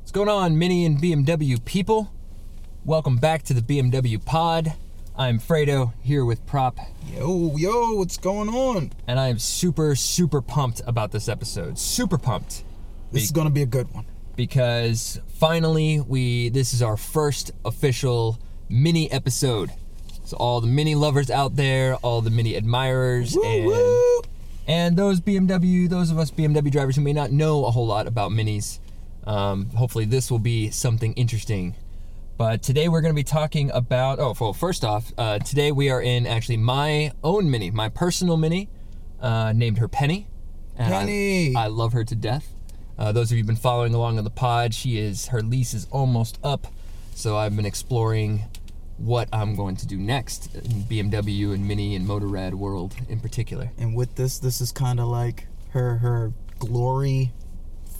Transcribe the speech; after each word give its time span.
What's 0.00 0.10
going 0.12 0.28
on, 0.28 0.58
Mini 0.58 0.84
and 0.84 0.98
BMW 0.98 1.64
people? 1.64 2.12
Welcome 2.84 3.16
back 3.16 3.42
to 3.44 3.54
the 3.54 3.60
BMW 3.62 4.22
pod. 4.24 4.74
I'm 5.16 5.38
Fredo 5.38 5.92
here 6.02 6.24
with 6.24 6.44
Prop, 6.46 6.78
Yo, 7.14 7.54
yo, 7.56 7.92
what's 7.94 8.16
going 8.16 8.48
on? 8.48 8.92
and 9.06 9.20
I 9.20 9.28
am 9.28 9.38
super, 9.38 9.94
super 9.94 10.40
pumped 10.40 10.80
about 10.86 11.12
this 11.12 11.28
episode. 11.28 11.78
Super 11.78 12.16
pumped 12.18 12.64
This 13.12 13.24
is 13.24 13.30
gonna 13.30 13.50
be 13.50 13.62
a 13.62 13.66
good 13.66 13.92
one. 13.94 14.06
because 14.36 15.20
finally 15.34 16.00
we 16.00 16.48
this 16.48 16.72
is 16.72 16.82
our 16.82 16.96
first 16.96 17.50
official 17.64 18.38
mini 18.70 19.10
episode. 19.12 19.70
So 20.24 20.36
all 20.38 20.60
the 20.62 20.66
mini 20.66 20.94
lovers 20.94 21.30
out 21.30 21.56
there, 21.56 21.96
all 21.96 22.22
the 22.22 22.30
mini 22.30 22.54
admirers, 22.56 23.36
Woo, 23.36 23.44
and 23.44 23.66
woo. 23.66 24.20
And 24.66 24.96
those 24.96 25.20
BMW, 25.20 25.88
those 25.88 26.10
of 26.10 26.18
us 26.18 26.30
BMW 26.30 26.70
drivers 26.70 26.96
who 26.96 27.02
may 27.02 27.12
not 27.12 27.30
know 27.30 27.64
a 27.64 27.70
whole 27.70 27.86
lot 27.86 28.06
about 28.06 28.30
minis. 28.30 28.78
Um, 29.24 29.70
hopefully, 29.70 30.04
this 30.04 30.30
will 30.30 30.38
be 30.38 30.70
something 30.70 31.12
interesting. 31.14 31.74
But 32.38 32.62
today 32.62 32.88
we're 32.88 33.02
going 33.02 33.14
to 33.14 33.16
be 33.16 33.24
talking 33.24 33.70
about. 33.70 34.18
Oh, 34.18 34.34
well, 34.40 34.52
first 34.52 34.84
off, 34.84 35.12
uh, 35.18 35.38
today 35.38 35.70
we 35.70 35.90
are 35.90 36.00
in 36.02 36.26
actually 36.26 36.56
my 36.56 37.12
own 37.22 37.50
mini, 37.50 37.70
my 37.70 37.88
personal 37.88 38.36
mini, 38.36 38.68
uh, 39.20 39.52
named 39.54 39.78
her 39.78 39.88
Penny. 39.88 40.26
And 40.76 40.92
I- 40.92 41.00
Penny. 41.00 41.54
I, 41.54 41.66
love 41.68 41.92
her 41.92 42.04
to 42.04 42.16
death. 42.16 42.54
Uh, 42.98 43.12
those 43.12 43.30
of 43.30 43.36
you 43.36 43.42
who've 43.42 43.46
been 43.46 43.56
following 43.56 43.94
along 43.94 44.18
on 44.18 44.24
the 44.24 44.30
pod, 44.30 44.74
she 44.74 44.98
is 44.98 45.28
her 45.28 45.42
lease 45.42 45.74
is 45.74 45.86
almost 45.90 46.38
up, 46.42 46.66
so 47.14 47.36
I've 47.36 47.54
been 47.56 47.66
exploring 47.66 48.44
what 48.98 49.28
I'm 49.32 49.56
going 49.56 49.76
to 49.76 49.86
do 49.86 49.98
next 49.98 50.54
in 50.54 50.84
BMW 50.84 51.54
and 51.54 51.66
Mini 51.66 51.96
and 51.96 52.06
Motorrad 52.06 52.54
world 52.54 52.94
in 53.08 53.20
particular. 53.20 53.70
And 53.78 53.94
with 53.94 54.14
this, 54.14 54.38
this 54.38 54.60
is 54.60 54.72
kind 54.72 55.00
of 55.00 55.08
like 55.08 55.46
her 55.70 55.98
her 55.98 56.32
glory 56.58 57.32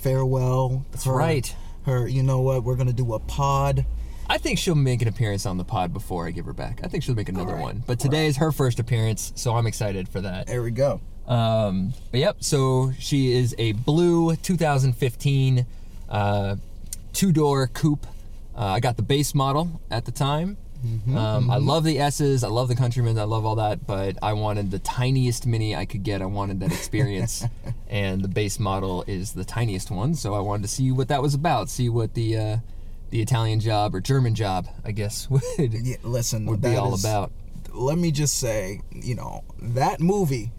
farewell. 0.00 0.84
That's 0.90 1.04
her, 1.04 1.12
right. 1.12 1.54
Her, 1.86 2.06
you 2.06 2.22
know 2.22 2.40
what? 2.40 2.62
We're 2.64 2.76
gonna 2.76 2.92
do 2.92 3.14
a 3.14 3.18
pod. 3.18 3.84
I 4.28 4.38
think 4.38 4.58
she'll 4.58 4.74
make 4.74 5.02
an 5.02 5.08
appearance 5.08 5.46
on 5.46 5.58
the 5.58 5.64
pod 5.64 5.92
before 5.92 6.26
I 6.26 6.30
give 6.30 6.46
her 6.46 6.52
back. 6.52 6.80
I 6.84 6.88
think 6.88 7.02
she'll 7.02 7.14
make 7.14 7.28
another 7.28 7.56
one. 7.56 7.82
But 7.86 7.98
today 7.98 8.26
is 8.26 8.36
her 8.36 8.52
first 8.52 8.78
appearance, 8.78 9.32
so 9.34 9.56
I'm 9.56 9.66
excited 9.66 10.08
for 10.08 10.20
that. 10.20 10.46
There 10.46 10.62
we 10.62 10.70
go. 10.70 11.00
Um, 11.26 11.92
but 12.10 12.20
yep, 12.20 12.36
so 12.40 12.92
she 12.98 13.32
is 13.32 13.54
a 13.58 13.72
blue 13.72 14.34
2015 14.36 15.66
uh, 16.08 16.56
two 17.12 17.32
door 17.32 17.66
coupe. 17.66 18.06
Uh, 18.56 18.64
I 18.64 18.80
got 18.80 18.96
the 18.96 19.02
base 19.02 19.34
model 19.34 19.80
at 19.90 20.04
the 20.04 20.12
time. 20.12 20.56
Um, 21.16 21.50
I 21.50 21.56
love 21.58 21.84
the 21.84 21.98
S's, 21.98 22.42
I 22.44 22.48
love 22.48 22.68
the 22.68 22.74
Countryman, 22.76 23.18
I 23.18 23.24
love 23.24 23.44
all 23.44 23.56
that, 23.56 23.86
but 23.86 24.16
I 24.22 24.32
wanted 24.32 24.70
the 24.70 24.78
tiniest 24.78 25.46
mini 25.46 25.74
I 25.76 25.84
could 25.84 26.02
get. 26.02 26.22
I 26.22 26.26
wanted 26.26 26.60
that 26.60 26.72
experience, 26.72 27.44
and 27.88 28.22
the 28.22 28.28
base 28.28 28.58
model 28.58 29.04
is 29.06 29.32
the 29.32 29.44
tiniest 29.44 29.90
one. 29.90 30.14
So 30.14 30.34
I 30.34 30.40
wanted 30.40 30.62
to 30.62 30.68
see 30.68 30.90
what 30.92 31.08
that 31.08 31.22
was 31.22 31.34
about, 31.34 31.68
see 31.68 31.88
what 31.88 32.14
the 32.14 32.36
uh, 32.36 32.56
the 33.10 33.20
Italian 33.22 33.60
job 33.60 33.94
or 33.94 34.00
German 34.00 34.34
job, 34.34 34.66
I 34.84 34.92
guess, 34.92 35.28
would 35.30 35.42
Yeah, 35.58 35.96
listen, 36.02 36.46
would 36.46 36.60
be 36.60 36.76
all 36.76 36.94
is- 36.94 37.04
about. 37.04 37.30
Let 37.74 37.96
me 37.98 38.10
just 38.10 38.38
say, 38.38 38.80
you 38.92 39.14
know, 39.14 39.44
that 39.58 39.98
movie 40.00 40.50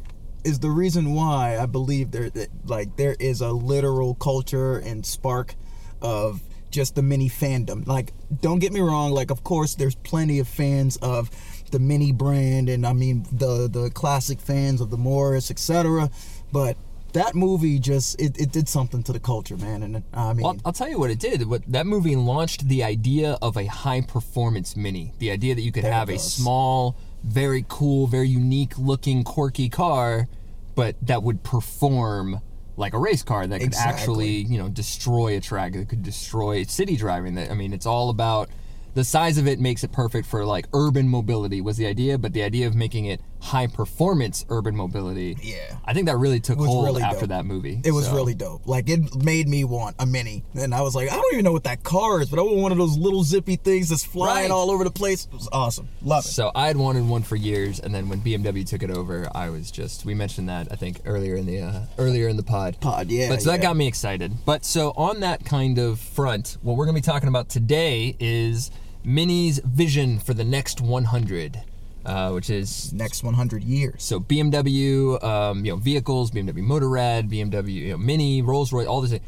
is 0.43 0.59
the 0.59 0.69
reason 0.71 1.13
why 1.13 1.57
I 1.59 1.67
believe 1.67 2.09
there, 2.11 2.29
that, 2.31 2.49
like, 2.65 2.95
there 2.97 3.15
is 3.19 3.39
a 3.41 3.51
literal 3.51 4.15
culture 4.15 4.77
and 4.77 5.05
spark 5.05 5.53
of 6.01 6.41
just 6.73 6.95
the 6.95 7.01
mini 7.01 7.29
fandom. 7.29 7.87
Like, 7.87 8.13
don't 8.41 8.59
get 8.59 8.73
me 8.73 8.81
wrong. 8.81 9.11
Like, 9.11 9.31
of 9.31 9.43
course, 9.43 9.75
there's 9.75 9.95
plenty 9.95 10.39
of 10.39 10.47
fans 10.47 10.97
of 10.97 11.29
the 11.71 11.79
mini 11.79 12.11
brand, 12.11 12.67
and 12.69 12.85
I 12.85 12.93
mean 12.93 13.25
the 13.31 13.69
the 13.69 13.89
classic 13.91 14.41
fans 14.41 14.81
of 14.81 14.89
the 14.89 14.97
Morris, 14.97 15.49
etc. 15.49 16.09
But 16.51 16.75
that 17.13 17.35
movie 17.35 17.79
just 17.79 18.19
it, 18.19 18.39
it 18.39 18.51
did 18.51 18.67
something 18.67 19.03
to 19.03 19.13
the 19.13 19.19
culture, 19.19 19.55
man. 19.57 19.83
And 19.83 20.03
I 20.13 20.33
mean, 20.33 20.43
Well, 20.43 20.57
I'll 20.65 20.73
tell 20.73 20.89
you 20.89 20.99
what 20.99 21.11
it 21.11 21.19
did. 21.19 21.47
What 21.47 21.63
that 21.67 21.85
movie 21.85 22.15
launched 22.15 22.67
the 22.67 22.83
idea 22.83 23.37
of 23.41 23.55
a 23.55 23.65
high 23.65 24.01
performance 24.01 24.75
mini. 24.75 25.13
The 25.19 25.31
idea 25.31 25.55
that 25.55 25.61
you 25.61 25.71
could 25.71 25.83
have 25.83 26.09
a 26.09 26.19
small, 26.19 26.97
very 27.23 27.65
cool, 27.67 28.07
very 28.07 28.27
unique 28.27 28.77
looking, 28.77 29.23
quirky 29.23 29.69
car, 29.69 30.27
but 30.75 30.95
that 31.01 31.23
would 31.23 31.43
perform 31.43 32.41
like 32.75 32.93
a 32.93 32.99
race 32.99 33.23
car 33.23 33.45
that 33.45 33.59
could 33.59 33.67
Exactly. 33.67 33.93
actually, 33.93 34.31
you 34.31 34.57
know, 34.57 34.69
destroy 34.69 35.37
a 35.37 35.39
track. 35.39 35.73
That 35.73 35.89
could 35.89 36.03
destroy 36.03 36.63
city 36.63 36.95
driving. 36.95 37.35
That 37.35 37.51
I 37.51 37.53
mean, 37.53 37.73
it's 37.73 37.85
all 37.85 38.09
about 38.09 38.49
the 38.93 39.03
size 39.03 39.37
of 39.37 39.47
it 39.47 39.59
makes 39.59 39.83
it 39.83 39.91
perfect 39.91 40.27
for 40.27 40.45
like 40.45 40.67
urban 40.73 41.07
mobility 41.09 41.61
was 41.61 41.77
the 41.77 41.87
idea, 41.87 42.17
but 42.17 42.33
the 42.33 42.43
idea 42.43 42.67
of 42.67 42.75
making 42.75 43.05
it 43.05 43.21
high 43.43 43.67
performance 43.67 44.45
urban 44.49 44.73
mobility. 44.75 45.35
Yeah. 45.43 45.75
I 45.83 45.93
think 45.93 46.05
that 46.07 46.15
really 46.15 46.39
took 46.39 46.57
hold 46.59 46.85
really 46.85 47.01
after 47.03 47.21
dope. 47.21 47.29
that 47.29 47.45
movie. 47.45 47.81
It 47.83 47.91
was 47.91 48.05
So- 48.05 48.15
really 48.15 48.33
dope. 48.33 48.65
Like 48.65 48.89
it 48.89 49.13
made 49.21 49.49
me 49.49 49.65
want 49.65 49.97
a 49.99 50.05
mini, 50.05 50.45
and 50.55 50.73
I 50.73 50.81
was 50.81 50.95
like, 50.95 51.11
I 51.11 51.15
don't 51.15 51.33
even 51.33 51.43
know 51.43 51.51
what 51.51 51.65
that 51.65 51.83
car 51.83 52.21
is, 52.21 52.29
but 52.29 52.39
I 52.39 52.41
want 52.41 52.55
one 52.57 52.71
of 52.71 52.77
those 52.77 52.97
little 52.97 53.23
zippy 53.23 53.57
things 53.57 53.89
that's 53.89 54.05
flying 54.05 54.43
Right. 54.43 54.51
all 54.51 54.71
over 54.71 54.85
the 54.85 54.91
place. 54.91 55.25
It 55.25 55.33
was 55.33 55.49
awesome. 55.51 55.89
Love 56.01 56.23
it. 56.25 56.29
So 56.29 56.51
I 56.55 56.67
had 56.67 56.77
wanted 56.77 57.05
one 57.07 57.21
for 57.23 57.35
years, 57.35 57.79
and 57.81 57.93
then 57.93 58.07
when 58.07 58.21
BMW 58.21 58.63
took 58.65 58.81
it 58.81 58.89
over, 58.89 59.27
I 59.35 59.49
was 59.49 59.69
just 59.71 60.05
we 60.05 60.13
mentioned 60.13 60.47
that 60.47 60.69
I 60.71 60.75
think 60.77 61.01
earlier 61.05 61.35
in 61.35 61.45
the 61.45 61.59
uh, 61.61 61.81
earlier 61.97 62.29
in 62.29 62.37
the 62.37 62.43
pod. 62.43 62.77
Pod, 62.79 63.09
yeah. 63.11 63.27
But 63.27 63.41
so 63.41 63.51
that 63.51 63.61
got 63.61 63.75
me 63.75 63.87
excited. 63.87 64.31
But 64.45 64.63
so 64.63 64.91
on 64.95 65.19
that 65.19 65.43
kind 65.43 65.77
of 65.79 65.99
front, 65.99 66.57
what 66.61 66.77
we're 66.77 66.85
gonna 66.85 66.95
be 66.95 67.01
talking 67.01 67.27
about 67.27 67.49
today 67.49 68.15
is 68.21 68.71
Mini's 69.03 69.59
vision 69.59 70.17
for 70.19 70.33
the 70.33 70.45
next 70.45 70.79
100, 70.79 71.61
uh, 72.05 72.31
which 72.31 72.49
is 72.49 72.91
next 72.93 73.23
100 73.23 73.63
years. 73.63 74.03
so 74.03 74.19
BMW, 74.19 75.21
um, 75.23 75.65
you 75.65 75.71
know, 75.71 75.77
vehicles, 75.77 76.31
BMW 76.31 76.59
Motorrad, 76.63 77.29
BMW 77.29 77.73
you 77.73 77.91
know, 77.91 77.97
Mini, 77.97 78.41
Rolls 78.41 78.71
Royce, 78.73 78.87
all 78.87 79.01
this. 79.01 79.19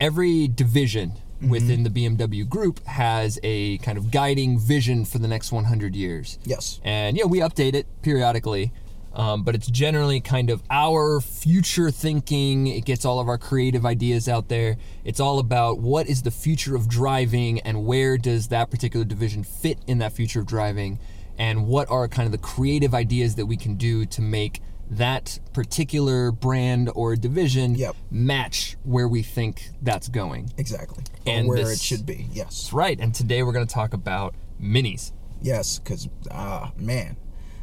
Every 0.00 0.48
division 0.48 1.12
Mm-hmm. 1.36 1.50
within 1.50 1.82
the 1.82 1.90
BMW 1.90 2.48
group 2.48 2.82
has 2.86 3.38
a 3.42 3.76
kind 3.78 3.98
of 3.98 4.10
guiding 4.10 4.58
vision 4.58 5.04
for 5.04 5.18
the 5.18 5.28
next 5.28 5.52
100 5.52 5.94
years. 5.94 6.38
Yes. 6.46 6.80
And 6.82 7.14
yeah, 7.14 7.26
we 7.26 7.40
update 7.40 7.74
it 7.74 7.86
periodically, 8.00 8.72
um, 9.12 9.42
but 9.42 9.54
it's 9.54 9.66
generally 9.66 10.18
kind 10.22 10.48
of 10.48 10.62
our 10.70 11.20
future 11.20 11.90
thinking. 11.90 12.66
It 12.68 12.86
gets 12.86 13.04
all 13.04 13.20
of 13.20 13.28
our 13.28 13.36
creative 13.36 13.84
ideas 13.84 14.30
out 14.30 14.48
there. 14.48 14.78
It's 15.04 15.20
all 15.20 15.38
about 15.38 15.78
what 15.78 16.06
is 16.06 16.22
the 16.22 16.30
future 16.30 16.74
of 16.74 16.88
driving 16.88 17.60
and 17.60 17.84
where 17.84 18.16
does 18.16 18.48
that 18.48 18.70
particular 18.70 19.04
division 19.04 19.44
fit 19.44 19.78
in 19.86 19.98
that 19.98 20.12
future 20.12 20.40
of 20.40 20.46
driving, 20.46 20.98
and 21.38 21.66
what 21.66 21.90
are 21.90 22.08
kind 22.08 22.26
of 22.26 22.32
the 22.32 22.38
creative 22.38 22.94
ideas 22.94 23.34
that 23.36 23.46
we 23.46 23.56
can 23.56 23.74
do 23.74 24.06
to 24.06 24.22
make 24.22 24.60
that 24.90 25.38
particular 25.52 26.30
brand 26.30 26.90
or 26.94 27.16
division 27.16 27.74
Yep. 27.74 27.96
match 28.10 28.76
where 28.84 29.08
we 29.08 29.22
think 29.22 29.70
that's 29.82 30.08
going. 30.08 30.50
Exactly. 30.56 31.02
And 31.26 31.46
or 31.46 31.54
where 31.56 31.64
this- 31.64 31.78
it 31.78 31.80
should 31.82 32.06
be. 32.06 32.28
Yes. 32.32 32.72
Right. 32.72 32.98
And 33.00 33.12
today 33.14 33.42
we're 33.42 33.52
going 33.52 33.66
to 33.66 33.74
talk 33.74 33.92
about 33.94 34.34
minis. 34.62 35.10
Yes, 35.42 35.78
because, 35.80 36.08
ah, 36.30 36.72
man. 36.76 37.16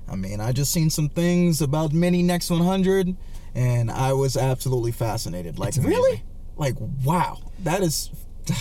I 0.08 0.16
mean, 0.18 0.42
I 0.42 0.52
just 0.52 0.72
seen 0.74 0.90
some 0.90 1.08
things 1.10 1.62
about 1.62 1.94
Mini 1.94 2.22
Next 2.24 2.50
100, 2.50 3.16
and 3.56 3.90
I 3.90 4.12
was 4.14 4.36
absolutely 4.36 4.92
fascinated. 4.92 5.58
Like, 5.58 5.76
really? 5.78 6.22
Like, 6.58 6.76
wow. 7.06 7.40
That 7.64 7.82
is. 7.82 8.12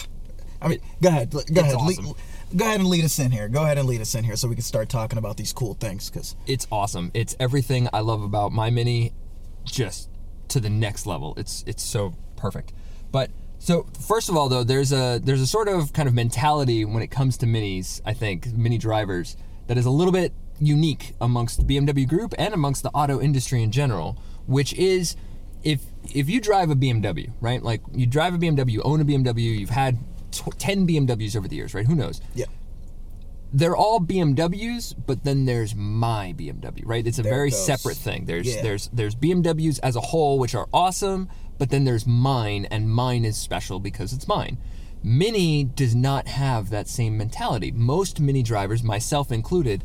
I 0.63 0.69
mean, 0.69 0.79
go 1.03 1.09
ahead. 1.09 1.31
Go 1.31 1.41
ahead. 1.61 1.77
lead- 1.83 1.99
awesome. 1.99 2.15
Go 2.57 2.65
ahead 2.65 2.81
and 2.81 2.89
lead 2.89 3.05
us 3.05 3.19
in 3.19 3.31
here. 3.31 3.49
Go 3.49 3.63
ahead 3.63 3.79
and 3.79 3.89
lead 3.89 4.01
us 4.01 4.15
in 4.15 4.25
here 4.25 4.37
so 4.37 4.49
we 4.49 4.55
can 4.55 4.63
start 4.63 4.89
talking 4.89 5.19
about 5.19 5.37
these 5.37 5.53
cool 5.53 5.75
things. 5.75 6.11
Because, 6.11 6.37
it's 6.47 6.67
awesome. 6.71 7.11
It's 7.15 7.37
everything 7.39 7.89
I 7.93 8.01
love 8.01 8.23
about 8.23 8.53
my 8.53 8.71
mini, 8.71 9.13
just 9.65 10.09
to 10.49 10.61
the 10.61 10.71
next 10.71 11.07
level. 11.07 11.35
It's 11.37 11.65
it's 11.67 11.83
so 11.83 12.15
perfect. 12.37 12.73
But 13.11 13.31
so 13.59 13.87
first 14.07 14.29
of 14.29 14.37
all, 14.37 14.49
though, 14.49 14.65
there's 14.65 14.93
a 14.93 15.21
there's 15.23 15.41
a 15.41 15.47
sort 15.47 15.69
of 15.69 15.93
kind 15.93 16.09
of 16.09 16.15
mentality 16.15 16.85
when 16.85 17.03
it 17.03 17.11
comes 17.11 17.37
to 17.39 17.47
minis. 17.47 18.01
I 18.05 18.13
think 18.13 18.47
mini 18.57 18.79
drivers 18.79 19.37
that 19.67 19.79
is 19.79 19.87
a 19.87 19.91
little 19.91 20.13
bit 20.13 20.33
unique 20.61 21.15
amongst 21.21 21.59
the 21.59 21.65
BMW 21.65 22.07
group 22.07 22.35
and 22.39 22.55
amongst 22.55 22.83
the 22.83 22.91
auto 22.91 23.21
industry 23.21 23.63
in 23.63 23.73
general, 23.73 24.19
which 24.47 24.73
is 24.75 25.17
if 25.63 25.83
if 26.13 26.29
you 26.29 26.41
drive 26.41 26.71
a 26.71 26.75
BMW, 26.75 27.33
right? 27.41 27.63
Like 27.63 27.81
you 27.93 28.07
drive 28.07 28.35
a 28.35 28.39
BMW, 28.39 28.81
own 28.85 29.01
a 29.01 29.05
BMW, 29.05 29.59
you've 29.59 29.71
had 29.71 29.99
tw- 30.33 30.59
10 30.59 30.87
BMWs 30.89 31.37
over 31.37 31.47
the 31.49 31.57
years, 31.57 31.75
right? 31.75 31.87
Who 31.87 31.95
knows? 31.95 32.21
yeah. 32.35 32.47
they're 33.55 33.77
all 33.77 34.01
BMWs, 34.01 34.95
but 35.07 35.25
then 35.25 35.45
there's 35.45 35.75
my 35.75 36.35
BMW, 36.39 36.83
right? 36.87 37.07
It's 37.07 37.19
a 37.19 37.23
There 37.23 37.33
very 37.35 37.51
goes. 37.51 37.67
separate 37.67 37.99
thing. 37.99 38.25
There's 38.25 38.47
Yeah. 38.57 38.63
there's 38.63 38.89
there's 38.95 39.15
BMWs 39.15 39.79
as 39.83 39.95
a 39.95 40.01
whole, 40.01 40.39
which 40.39 40.55
are 40.55 40.69
awesome, 40.73 41.29
but 41.59 41.69
then 41.69 41.85
there's 41.85 42.07
mine, 42.07 42.67
and 42.71 42.89
mine 42.91 43.27
is 43.27 43.37
special 43.37 43.79
because 43.79 44.15
it's 44.15 44.27
mine. 44.27 44.57
Mini 45.03 45.65
does 45.65 45.95
not 45.95 46.29
have 46.29 46.71
that 46.71 46.89
same 46.89 47.19
mentality. 47.19 47.71
Most 47.73 48.21
Mini 48.21 48.43
drivers, 48.43 48.83
myself 48.83 49.31
included, 49.31 49.85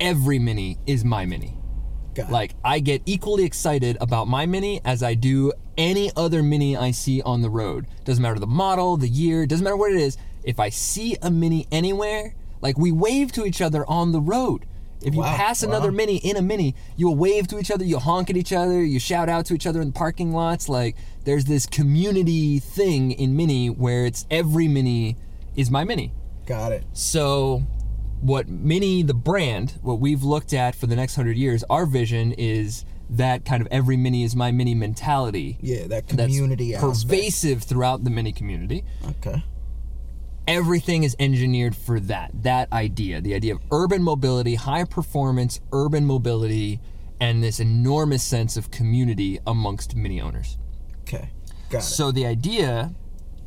every 0.00 0.38
Mini 0.40 0.76
is 0.84 1.04
my 1.04 1.24
Mini. 1.26 1.56
Like 2.28 2.54
I 2.64 2.80
get 2.80 3.02
equally 3.06 3.44
excited 3.44 3.96
about 4.00 4.28
my 4.28 4.46
Mini 4.46 4.80
as 4.84 5.02
I 5.02 5.14
do 5.14 5.52
any 5.78 6.10
other 6.16 6.42
Mini 6.42 6.76
I 6.76 6.90
see 6.90 7.22
on 7.22 7.42
the 7.42 7.50
road. 7.50 7.86
Doesn't 8.04 8.22
matter 8.22 8.38
the 8.38 8.46
model, 8.46 8.96
the 8.96 9.08
year, 9.08 9.46
doesn't 9.46 9.64
matter 9.64 9.76
what 9.76 9.92
it 9.92 10.00
is. 10.00 10.16
If 10.42 10.58
I 10.58 10.68
see 10.70 11.16
a 11.22 11.30
Mini 11.30 11.66
anywhere, 11.70 12.34
like 12.60 12.78
we 12.78 12.92
wave 12.92 13.32
to 13.32 13.44
each 13.44 13.60
other 13.60 13.84
on 13.88 14.12
the 14.12 14.20
road. 14.20 14.66
If 15.02 15.14
you 15.14 15.20
Wow, 15.20 15.34
pass 15.34 15.62
another 15.62 15.88
wow. 15.90 15.96
mini 15.96 16.16
in 16.18 16.36
a 16.36 16.42
mini, 16.42 16.74
you'll 16.94 17.16
wave 17.16 17.48
to 17.48 17.58
each 17.58 17.70
other, 17.70 17.84
you'll 17.84 18.00
honk 18.00 18.28
at 18.28 18.36
each 18.36 18.52
other, 18.52 18.84
you 18.84 18.98
shout 18.98 19.30
out 19.30 19.46
to 19.46 19.54
each 19.54 19.66
other 19.66 19.80
in 19.80 19.86
the 19.88 19.92
parking 19.94 20.32
lots. 20.32 20.68
Like 20.68 20.94
there's 21.24 21.46
this 21.46 21.64
community 21.66 22.58
thing 22.58 23.12
in 23.12 23.34
mini 23.34 23.70
where 23.70 24.04
it's 24.04 24.26
every 24.30 24.68
mini 24.68 25.16
is 25.56 25.70
my 25.70 25.84
mini. 25.84 26.12
Got 26.44 26.72
it. 26.72 26.84
So, 26.92 27.62
what 28.20 28.48
Mini, 28.48 29.02
the 29.02 29.14
brand, 29.14 29.78
what 29.82 29.98
we've 30.00 30.22
looked 30.22 30.52
at 30.52 30.74
for 30.74 30.86
the 30.86 30.96
next 30.96 31.16
hundred 31.16 31.36
years, 31.36 31.64
our 31.70 31.86
vision 31.86 32.32
is 32.32 32.84
that 33.10 33.44
kind 33.44 33.60
of 33.60 33.68
every 33.70 33.96
Mini 33.96 34.22
is 34.22 34.36
my 34.36 34.52
Mini 34.52 34.74
mentality. 34.74 35.58
Yeah, 35.60 35.86
that 35.88 36.08
community 36.08 36.74
aspect. 36.74 37.08
pervasive 37.08 37.62
throughout 37.62 38.04
the 38.04 38.10
Mini 38.10 38.32
community. 38.32 38.84
Okay. 39.08 39.42
Everything 40.46 41.04
is 41.04 41.16
engineered 41.18 41.76
for 41.76 42.00
that, 42.00 42.30
that 42.42 42.72
idea, 42.72 43.20
the 43.20 43.34
idea 43.34 43.54
of 43.54 43.60
urban 43.70 44.02
mobility, 44.02 44.54
high 44.54 44.84
performance 44.84 45.60
urban 45.72 46.04
mobility, 46.04 46.80
and 47.20 47.42
this 47.42 47.60
enormous 47.60 48.22
sense 48.22 48.56
of 48.56 48.70
community 48.70 49.38
amongst 49.46 49.94
Mini 49.94 50.20
owners. 50.20 50.58
Okay. 51.02 51.30
Got 51.68 51.78
it. 51.78 51.82
So 51.82 52.10
the 52.12 52.26
idea, 52.26 52.94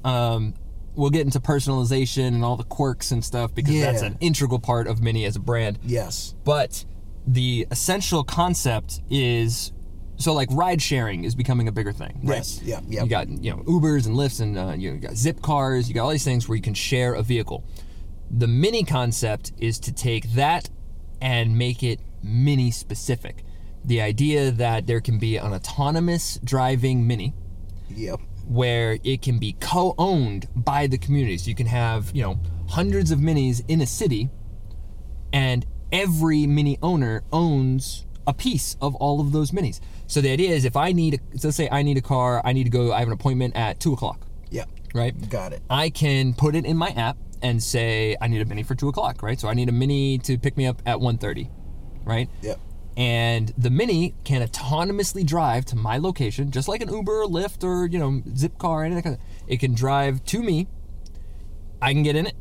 um, 0.04 0.54
we'll 0.96 1.10
get 1.10 1.22
into 1.22 1.40
personalization 1.40 2.28
and 2.28 2.44
all 2.44 2.56
the 2.56 2.64
quirks 2.64 3.12
and 3.12 3.24
stuff 3.24 3.54
because 3.56 3.80
that's 3.80 4.02
an 4.02 4.18
integral 4.20 4.60
part 4.60 4.88
of 4.88 5.02
Mini 5.02 5.26
as 5.26 5.36
a 5.36 5.40
brand. 5.40 5.80
yes. 5.84 6.36
But 6.44 6.86
the 7.26 7.66
essential 7.72 8.24
concept 8.24 9.02
is 9.10 9.72
so 10.18 10.34
like 10.34 10.50
ride 10.52 10.82
sharing 10.82 11.24
is 11.24 11.36
becoming 11.36 11.68
a 11.68 11.72
bigger 11.72 11.92
thing, 11.92 12.20
right? 12.24 12.38
Yes. 12.38 12.62
Yeah. 12.64 12.80
Yeah. 12.88 13.04
You 13.04 13.10
got 13.10 13.28
you 13.30 13.52
know 13.52 13.64
Ubers 13.64 14.06
and 14.06 14.16
Lyfts 14.16 14.42
and 14.42 14.58
uh, 14.58 14.74
you 14.78 14.98
got 14.98 15.16
Zip 15.16 15.42
cars. 15.42 15.88
You 15.88 15.96
got 15.96 16.04
all 16.04 16.12
these 16.12 16.24
things 16.26 16.48
where 16.48 16.56
you 16.56 16.62
can 16.62 16.74
share 16.74 17.14
a 17.14 17.24
vehicle. 17.24 17.64
The 18.30 18.48
Mini 18.48 18.84
concept 18.84 19.54
is 19.58 19.80
to 19.80 19.92
take 19.92 20.34
that 20.34 20.70
and 21.22 21.58
make 21.58 21.82
it 21.84 22.00
Mini 22.22 22.72
specific. 22.72 23.44
The 23.86 24.02
idea 24.02 24.52
that 24.52 24.86
there 24.88 25.02
can 25.02 25.18
be 25.20 25.38
an 25.38 25.54
autonomous 25.54 26.40
driving 26.44 27.06
Mini 27.08 27.34
Yep. 27.90 28.20
Where 28.48 28.98
it 29.04 29.22
can 29.22 29.40
be 29.40 29.54
co-owned 29.60 30.48
by 30.56 30.88
the 30.88 30.98
community. 30.98 31.38
So 31.38 31.50
you 31.50 31.56
can 31.56 31.68
have, 31.68 32.12
you 32.14 32.22
know, 32.22 32.40
hundreds 32.70 33.12
of 33.12 33.20
minis 33.20 33.64
in 33.68 33.82
a 33.82 33.86
city 33.86 34.30
and 35.32 35.66
every 35.92 36.46
mini 36.48 36.78
owner 36.82 37.24
owns 37.32 38.06
a 38.26 38.34
piece 38.34 38.78
of 38.82 38.96
all 38.96 39.20
of 39.20 39.32
those 39.32 39.52
minis. 39.52 39.80
So 40.08 40.22
the 40.22 40.32
idea 40.32 40.52
is 40.52 40.66
if 40.66 40.76
I 40.78 40.92
need 40.92 41.16
a, 41.16 41.38
so 41.38 41.48
let's 41.50 41.58
say 41.58 41.68
I 41.72 41.82
need 41.84 41.98
a 41.98 42.02
car, 42.02 42.42
I 42.46 42.54
need 42.54 42.64
to 42.66 42.70
go, 42.70 42.94
I 42.94 43.00
have 43.00 43.08
an 43.08 43.14
appointment 43.14 43.56
at 43.56 43.80
two 43.80 43.94
o'clock, 43.94 44.26
Yep. 44.52 44.70
right? 44.94 45.30
Got 45.30 45.54
it. 45.54 45.62
I 45.70 45.90
can 45.90 46.34
put 46.34 46.56
it 46.56 46.66
in 46.66 46.78
my 46.78 46.90
app 46.90 47.18
and 47.42 47.62
say 47.62 48.16
I 48.22 48.28
need 48.28 48.42
a 48.42 48.46
mini 48.46 48.64
for 48.64 48.76
two 48.76 48.88
o'clock, 48.88 49.22
right? 49.22 49.40
So 49.40 49.48
I 49.50 49.54
need 49.54 49.68
a 49.70 49.74
mini 49.74 50.18
to 50.20 50.38
pick 50.38 50.56
me 50.56 50.66
up 50.66 50.82
at 50.86 50.98
1.30, 51.00 51.50
right? 52.06 52.30
Yep. 52.42 52.60
And 52.96 53.54
the 53.58 53.70
mini 53.70 54.14
can 54.24 54.46
autonomously 54.48 55.26
drive 55.26 55.66
to 55.66 55.76
my 55.76 55.98
location 55.98 56.52
just 56.52 56.68
like 56.68 56.82
an 56.82 56.90
uber 56.90 57.22
or 57.22 57.28
lyft 57.28 57.64
or 57.64 57.88
you 57.88 57.98
know 58.00 58.22
zipcar 58.30 58.86
anything 58.86 59.12
like 59.12 59.20
that. 59.20 59.26
It 59.48 59.60
can 59.60 59.74
drive 59.74 60.24
to 60.26 60.42
me. 60.42 60.68
I 61.82 61.94
can 61.94 62.04
get 62.04 62.16
in 62.16 62.28
it 62.28 62.36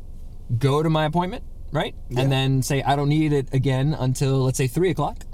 go 0.57 0.83
to 0.83 0.89
my 0.89 1.05
appointment 1.05 1.43
right? 1.71 1.95
Yeah. 2.09 2.21
and 2.21 2.31
then 2.31 2.61
say 2.61 2.83
i 2.83 2.95
don't 2.95 3.09
need 3.09 3.33
it 3.33 3.51
again 3.51 3.95
until 3.97 4.43
let's 4.43 4.57
say 4.57 4.67
three 4.67 4.89
o'clock 4.91 5.25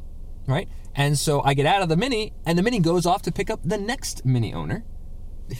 right? 0.47 0.67
And 0.95 1.17
so 1.17 1.41
i 1.43 1.53
get 1.53 1.65
out 1.65 1.81
of 1.81 1.89
the 1.89 1.97
mini 1.97 2.33
and 2.45 2.57
the 2.57 2.63
mini 2.63 2.79
goes 2.79 3.05
off 3.05 3.21
to 3.23 3.31
pick 3.31 3.49
up 3.49 3.59
the 3.63 3.77
next 3.77 4.25
mini 4.25 4.53
owner 4.53 4.83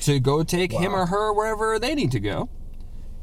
to 0.01 0.19
go 0.19 0.44
take 0.44 0.71
him 0.71 0.94
or 0.94 1.07
her 1.07 1.33
wherever 1.33 1.79
they 1.79 1.95
need 1.95 2.11
to 2.11 2.19
go. 2.19 2.50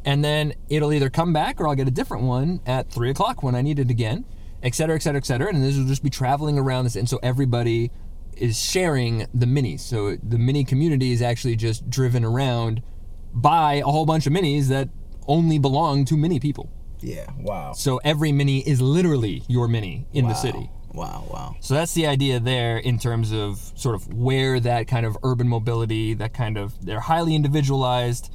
And 0.05 0.25
then 0.25 0.55
it'll 0.69 0.93
either 0.93 1.11
come 1.11 1.33
back 1.33 1.61
or 1.61 1.67
I'll 1.67 1.75
get 1.75 1.89
a 1.89 1.93
different 1.93 2.25
one 2.25 2.61
at 2.67 2.91
three 2.91 3.11
o'clock 3.11 3.43
when 3.43 3.55
I 3.55 3.63
need 3.63 3.79
it 3.79 3.91
again, 3.91 4.25
et 4.63 4.75
cetera, 4.75 4.97
et 4.97 5.03
cetera, 5.03 5.19
et 5.19 5.27
cetera. 5.27 5.49
And 5.49 5.63
this 5.63 5.77
will 5.77 5.87
just 5.87 6.03
be 6.03 6.11
traveling 6.11 6.59
around 6.59 6.85
this, 6.85 6.97
and 6.97 7.09
so 7.09 7.19
everybody 7.23 7.91
is 8.37 8.63
sharing 8.63 9.27
the 9.33 9.47
minis. 9.47 9.81
So 9.81 10.17
the 10.17 10.39
mini 10.39 10.65
community 10.65 11.13
is 11.13 11.23
actually 11.23 11.57
just 11.57 11.89
driven 11.89 12.25
around 12.25 12.83
by 13.33 13.75
a 13.75 13.85
whole 13.85 14.07
bunch 14.07 14.27
of 14.27 14.33
minis 14.33 14.69
that 14.69 14.89
only 15.27 15.59
belong 15.59 16.05
to 16.07 16.17
mini 16.17 16.39
people. 16.39 16.71
Yeah. 17.01 17.27
Wow. 17.39 17.73
So 17.73 17.99
every 18.05 18.33
mini 18.33 18.61
is 18.61 18.81
literally 18.81 19.43
your 19.49 19.69
mini 19.69 20.07
in 20.13 20.29
the 20.29 20.35
city. 20.35 20.71
Wow. 20.93 21.27
Wow. 21.31 21.57
So 21.61 21.75
that's 21.75 21.93
the 21.93 22.07
idea 22.07 22.41
there 22.41 22.79
in 22.79 22.99
terms 22.99 23.33
of 23.33 23.73
sort 23.75 23.95
of 23.95 24.13
where 24.15 24.61
that 24.61 24.87
kind 24.87 25.05
of 25.05 25.17
urban 25.23 25.49
mobility, 25.49 26.15
that 26.15 26.33
kind 26.33 26.57
of 26.57 26.85
they're 26.85 27.01
highly 27.01 27.35
individualized, 27.35 28.33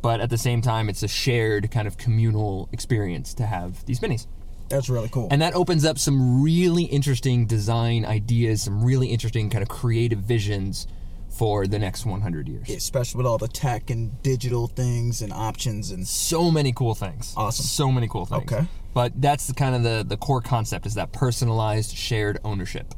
but 0.00 0.20
at 0.20 0.30
the 0.30 0.38
same 0.38 0.62
time 0.62 0.88
it's 0.88 1.02
a 1.02 1.08
shared 1.08 1.70
kind 1.72 1.88
of 1.88 1.96
communal 1.96 2.68
experience 2.72 3.34
to 3.34 3.46
have 3.46 3.84
these 3.86 3.98
minis. 4.00 4.28
That's 4.68 4.88
really 4.88 5.08
cool. 5.08 5.28
And 5.30 5.42
that 5.42 5.54
opens 5.54 5.84
up 5.84 5.98
some 5.98 6.42
really 6.42 6.84
interesting 6.84 7.46
design 7.46 8.04
ideas, 8.04 8.62
some 8.62 8.82
really 8.84 9.08
interesting 9.08 9.50
kind 9.50 9.62
of 9.62 9.68
creative 9.68 10.20
visions 10.20 10.86
for 11.28 11.66
the 11.66 11.78
next 11.78 12.06
100 12.06 12.48
years. 12.48 12.70
Especially 12.70 13.18
with 13.18 13.26
all 13.26 13.38
the 13.38 13.48
tech 13.48 13.90
and 13.90 14.22
digital 14.22 14.68
things 14.68 15.20
and 15.20 15.32
options 15.32 15.90
and 15.90 16.06
so 16.06 16.50
many 16.50 16.72
cool 16.72 16.94
things. 16.94 17.34
Awesome. 17.36 17.64
So 17.64 17.90
many 17.92 18.06
cool 18.08 18.24
things. 18.24 18.50
Okay. 18.52 18.66
But 18.94 19.20
that's 19.20 19.48
the 19.48 19.54
kind 19.54 19.74
of 19.74 19.82
the, 19.82 20.04
the 20.06 20.16
core 20.16 20.40
concept 20.40 20.86
is 20.86 20.94
that 20.94 21.12
personalized 21.12 21.96
shared 21.96 22.38
ownership, 22.44 22.94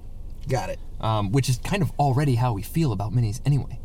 got 0.47 0.69
it. 0.69 0.79
um, 1.01 1.33
which 1.33 1.49
is 1.49 1.57
kind 1.59 1.83
of 1.83 1.91
already 1.99 2.35
how 2.35 2.53
we 2.53 2.61
feel 2.63 2.93
about 2.93 3.13
minis 3.13 3.41
anyway. 3.47 3.81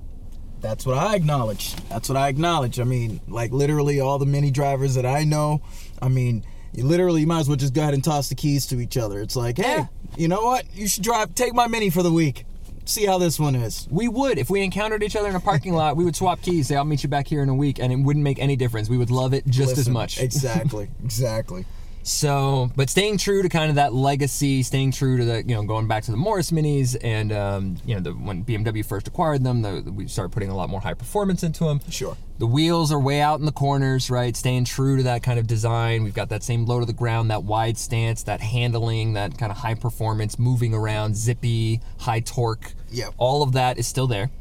That's 0.60 0.86
what 0.86 0.98
I 0.98 1.16
acknowledge. 1.16 1.74
That's 1.90 2.10
what 2.10 2.18
I 2.18 2.28
acknowledge. 2.28 2.80
I 2.80 2.84
mean, 2.84 3.22
like 3.30 3.52
literally 3.52 4.02
all 4.02 4.20
the 4.20 4.26
mini 4.26 4.52
drivers 4.52 4.96
that 4.96 5.06
I 5.06 5.24
know, 5.24 5.62
I 6.02 6.10
mean, 6.10 6.46
you 6.74 6.84
literally 6.86 7.22
you 7.22 7.28
might 7.28 7.40
as 7.42 7.48
well 7.48 7.58
just 7.58 7.74
go 7.74 7.82
ahead 7.82 7.94
and 7.94 8.04
toss 8.04 8.30
the 8.30 8.36
keys 8.36 8.66
to 8.68 8.80
each 8.80 8.98
other. 8.98 9.20
It's 9.22 9.36
like, 9.36 9.58
hey, 9.58 9.78
Yeah. 9.78 9.86
you 10.18 10.28
know 10.28 10.42
what? 10.42 10.66
You 10.74 10.88
should 10.88 11.04
drive 11.04 11.36
take 11.36 11.54
my 11.54 11.68
mini 11.68 11.90
for 11.90 12.04
the 12.04 12.12
week. 12.12 12.46
See 12.86 13.06
how 13.06 13.20
this 13.20 13.40
one 13.40 13.56
is. 13.56 13.88
We 13.92 14.08
would, 14.08 14.38
if 14.40 14.50
we 14.50 14.64
encountered 14.64 15.04
each 15.04 15.16
other 15.16 15.30
in 15.30 15.36
a 15.36 15.40
parking 15.40 15.74
lot, 15.74 15.96
we 15.96 16.04
would 16.04 16.16
swap 16.16 16.42
keys, 16.42 16.68
say, 16.68 16.76
I'll 16.76 16.84
meet 16.84 17.04
you 17.04 17.10
back 17.10 17.28
here 17.28 17.44
in 17.44 17.48
a 17.50 17.54
week, 17.54 17.78
and 17.80 17.94
it 17.94 17.96
wouldn't 17.98 18.24
make 18.24 18.40
any 18.40 18.56
difference. 18.56 18.90
We 18.90 18.98
would 18.98 19.12
love 19.12 19.34
it 19.36 19.46
just 19.46 19.78
as 19.78 19.88
much. 19.88 20.20
Exactly. 20.20 20.90
exactly. 21.04 21.66
So, 22.04 22.72
but 22.76 22.90
staying 22.90 23.18
true 23.18 23.42
to 23.42 23.50
kind 23.50 23.70
of 23.70 23.76
that 23.76 23.94
legacy, 23.94 24.64
staying 24.64 24.92
true 24.92 25.18
to 25.18 25.26
the, 25.26 25.44
you 25.44 25.56
know, 25.56 25.64
going 25.64 25.88
back 25.88 26.04
to 26.04 26.12
the 26.12 26.18
Morris 26.18 26.52
Minis, 26.52 26.98
and 27.04 27.32
um, 27.32 27.78
you 27.86 27.96
know, 27.96 28.02
the, 28.02 28.12
when 28.12 28.44
BMW 28.44 28.84
first 28.86 29.08
acquired 29.08 29.44
them, 29.44 29.62
the, 29.62 29.92
we 29.92 30.08
started 30.08 30.32
putting 30.32 30.50
a 30.50 30.56
lot 30.56 30.70
more 30.70 30.82
high 30.82 30.94
performance 30.94 31.44
into 31.44 31.66
them. 31.66 31.80
Sure. 31.90 32.18
The 32.40 32.48
wheels 32.48 32.92
are 32.92 33.00
way 33.00 33.22
out 33.22 33.40
in 33.40 33.46
the 33.46 33.52
corners, 33.52 34.10
right? 34.10 34.36
Staying 34.36 34.66
true 34.66 34.98
to 34.98 35.04
that 35.04 35.22
kind 35.22 35.38
of 35.38 35.46
design. 35.46 36.04
We've 36.04 36.14
got 36.14 36.30
that 36.30 36.42
same 36.42 36.66
low 36.66 36.80
to 36.80 36.86
the 36.88 36.94
ground, 36.94 37.30
that 37.30 37.44
wide 37.44 37.78
stance, 37.78 38.24
that 38.24 38.42
handling, 38.42 39.14
that 39.14 39.38
kind 39.38 39.52
of 39.52 39.60
high 39.60 39.76
performance, 39.76 40.40
moving 40.40 40.74
around, 40.74 41.16
zippy, 41.16 41.82
high 42.00 42.22
torque. 42.22 42.74
Yeah. 42.90 43.10
All 43.18 43.44
of 43.44 43.52
that 43.54 43.78
is 43.78 43.88
still 43.88 44.08
there. 44.08 44.32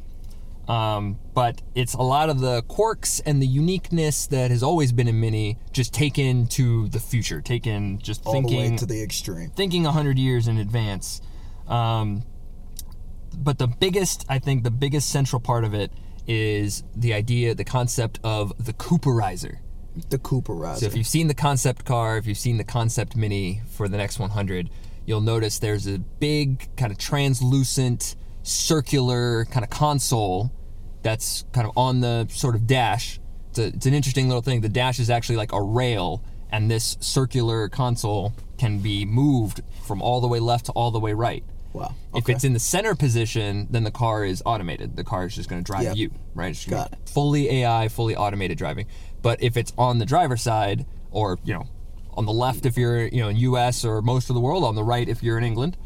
Um, 0.70 1.18
but 1.34 1.62
it's 1.74 1.94
a 1.94 2.02
lot 2.02 2.30
of 2.30 2.38
the 2.38 2.62
quirks 2.62 3.18
and 3.18 3.42
the 3.42 3.46
uniqueness 3.46 4.28
that 4.28 4.52
has 4.52 4.62
always 4.62 4.92
been 4.92 5.08
in 5.08 5.18
Mini 5.18 5.58
just 5.72 5.92
taken 5.92 6.46
to 6.48 6.86
the 6.90 7.00
future, 7.00 7.40
taken 7.40 7.98
just 7.98 8.24
All 8.24 8.34
the 8.34 8.38
thinking 8.38 8.70
way 8.72 8.76
to 8.76 8.86
the 8.86 9.02
extreme. 9.02 9.50
thinking 9.50 9.82
100 9.82 10.16
years 10.16 10.46
in 10.46 10.58
advance. 10.58 11.22
Um, 11.66 12.22
but 13.36 13.58
the 13.58 13.66
biggest, 13.66 14.24
I 14.28 14.38
think, 14.38 14.62
the 14.62 14.70
biggest 14.70 15.08
central 15.08 15.40
part 15.40 15.64
of 15.64 15.74
it 15.74 15.90
is 16.28 16.84
the 16.94 17.14
idea, 17.14 17.52
the 17.56 17.64
concept 17.64 18.20
of 18.22 18.52
the 18.64 18.72
Cooperizer. 18.72 19.58
The 20.10 20.18
Cooperizer. 20.18 20.78
So 20.78 20.86
if 20.86 20.96
you've 20.96 21.08
seen 21.08 21.26
the 21.26 21.34
concept 21.34 21.84
car, 21.84 22.16
if 22.16 22.28
you've 22.28 22.38
seen 22.38 22.58
the 22.58 22.64
concept 22.64 23.16
Mini 23.16 23.60
for 23.72 23.88
the 23.88 23.96
next 23.96 24.20
100, 24.20 24.70
you'll 25.04 25.20
notice 25.20 25.58
there's 25.58 25.88
a 25.88 25.98
big 25.98 26.68
kind 26.76 26.92
of 26.92 26.98
translucent, 26.98 28.14
circular 28.44 29.46
kind 29.46 29.64
of 29.64 29.70
console 29.70 30.52
that's 31.02 31.44
kind 31.52 31.66
of 31.66 31.72
on 31.76 32.00
the 32.00 32.26
sort 32.30 32.54
of 32.54 32.66
dash. 32.66 33.18
It's, 33.50 33.58
a, 33.58 33.66
it's 33.66 33.86
an 33.86 33.94
interesting 33.94 34.28
little 34.28 34.42
thing. 34.42 34.60
The 34.60 34.68
dash 34.68 34.98
is 34.98 35.10
actually 35.10 35.36
like 35.36 35.52
a 35.52 35.60
rail, 35.62 36.22
and 36.50 36.70
this 36.70 36.96
circular 37.00 37.68
console 37.68 38.32
can 38.58 38.78
be 38.80 39.04
moved 39.04 39.62
from 39.84 40.02
all 40.02 40.20
the 40.20 40.28
way 40.28 40.38
left 40.40 40.66
to 40.66 40.72
all 40.72 40.90
the 40.90 41.00
way 41.00 41.12
right. 41.14 41.42
wow. 41.72 41.94
If 42.14 42.28
it's 42.28 42.44
in 42.44 42.52
the 42.52 42.58
center 42.60 42.94
position, 42.94 43.66
then 43.70 43.84
the 43.84 43.90
car 43.90 44.24
is 44.24 44.42
automated. 44.44 44.96
The 44.96 45.04
car 45.04 45.26
is 45.26 45.34
just 45.34 45.48
going 45.48 45.62
to 45.62 45.66
drive 45.66 45.84
Yep. 45.84 45.96
you, 45.96 46.10
right? 46.34 46.50
It's 46.50 46.66
Got 46.66 46.92
it. 46.92 46.98
Fully 47.08 47.48
AI, 47.62 47.88
fully 47.88 48.14
automated 48.16 48.58
driving. 48.58 48.86
But 49.22 49.42
if 49.42 49.56
it's 49.56 49.72
on 49.78 49.98
the 49.98 50.06
driver's 50.06 50.42
side, 50.42 50.86
or 51.10 51.38
you 51.44 51.54
know, 51.54 51.66
on 52.14 52.26
the 52.26 52.32
left 52.32 52.66
if 52.66 52.76
you're 52.76 53.06
you 53.06 53.20
know 53.20 53.28
in 53.28 53.36
U.S. 53.36 53.84
or 53.84 54.02
most 54.02 54.30
of 54.30 54.34
the 54.34 54.40
world, 54.40 54.64
on 54.64 54.74
the 54.74 54.82
right 54.84 55.08
if 55.08 55.22
you're 55.22 55.38
in 55.38 55.44
England, 55.44 55.76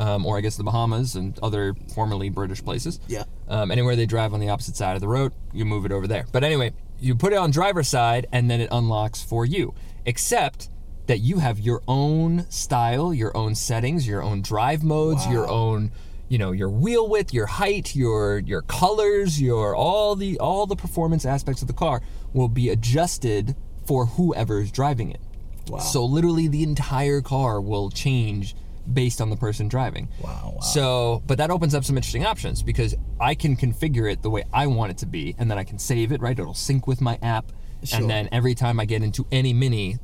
um, 0.00 0.24
or 0.24 0.38
I 0.38 0.40
guess 0.40 0.56
the 0.56 0.64
Bahamas 0.64 1.14
and 1.14 1.38
other 1.40 1.74
formerly 1.94 2.30
British 2.30 2.64
places. 2.64 2.98
Yeah. 3.06 3.24
Um, 3.48 3.70
anywhere 3.70 3.94
they 3.94 4.06
drive 4.06 4.32
on 4.32 4.40
the 4.40 4.48
opposite 4.48 4.74
side 4.74 4.94
of 4.94 5.02
the 5.02 5.08
road, 5.08 5.32
you 5.52 5.66
move 5.66 5.84
it 5.84 5.92
over 5.92 6.06
there. 6.06 6.24
But 6.32 6.42
anyway, 6.42 6.72
you 6.98 7.14
put 7.14 7.34
it 7.34 7.36
on 7.36 7.50
driver's 7.50 7.88
side, 7.88 8.26
and 8.32 8.50
then 8.50 8.60
it 8.60 8.68
unlocks 8.72 9.22
for 9.22 9.44
you. 9.44 9.74
Except 10.06 10.70
that 11.06 11.18
you 11.18 11.38
have 11.38 11.60
your 11.60 11.82
own 11.86 12.46
style, 12.50 13.12
your 13.12 13.36
own 13.36 13.54
settings, 13.54 14.08
your 14.08 14.22
own 14.22 14.40
drive 14.40 14.82
modes, 14.82 15.26
your 15.26 15.46
own, 15.48 15.92
you 16.28 16.38
know, 16.38 16.52
your 16.52 16.70
wheel 16.70 17.06
width, 17.06 17.34
your 17.34 17.46
height, 17.46 17.94
your 17.94 18.38
your 18.38 18.62
colors, 18.62 19.40
your 19.40 19.76
all 19.76 20.16
the 20.16 20.38
all 20.38 20.66
the 20.66 20.76
performance 20.76 21.26
aspects 21.26 21.60
of 21.60 21.68
the 21.68 21.74
car 21.74 22.00
will 22.32 22.48
be 22.48 22.70
adjusted 22.70 23.54
for 23.84 24.06
whoever 24.06 24.60
is 24.60 24.72
driving 24.72 25.10
it. 25.10 25.20
Wow. 25.68 25.80
So 25.80 26.04
literally 26.04 26.48
the 26.48 26.62
entire 26.62 27.20
car 27.20 27.60
will 27.60 27.90
change 27.90 28.54
based 28.92 29.20
on 29.20 29.30
the 29.30 29.36
person 29.36 29.68
driving. 29.68 30.08
Wow, 30.22 30.52
wow. 30.54 30.60
So, 30.60 31.22
but 31.26 31.38
that 31.38 31.50
opens 31.50 31.74
up 31.74 31.84
some 31.84 31.96
interesting 31.96 32.24
options 32.26 32.62
because 32.62 32.94
I 33.20 33.34
can 33.34 33.56
configure 33.56 34.10
it 34.10 34.22
the 34.22 34.30
way 34.30 34.44
I 34.52 34.66
want 34.66 34.90
it 34.92 34.98
to 34.98 35.06
be 35.06 35.34
and 35.38 35.50
then 35.50 35.58
I 35.58 35.64
can 35.64 35.78
save 35.78 36.12
it, 36.12 36.20
right? 36.20 36.38
It'll 36.38 36.54
sync 36.54 36.86
with 36.86 37.00
my 37.00 37.18
app. 37.22 37.52
Sure. 37.84 38.00
And 38.00 38.10
then 38.10 38.28
every 38.32 38.54
time 38.54 38.78
I 38.80 38.84
get 38.84 39.02
into 39.02 39.26
any 39.32 39.52
mini, 39.52 39.98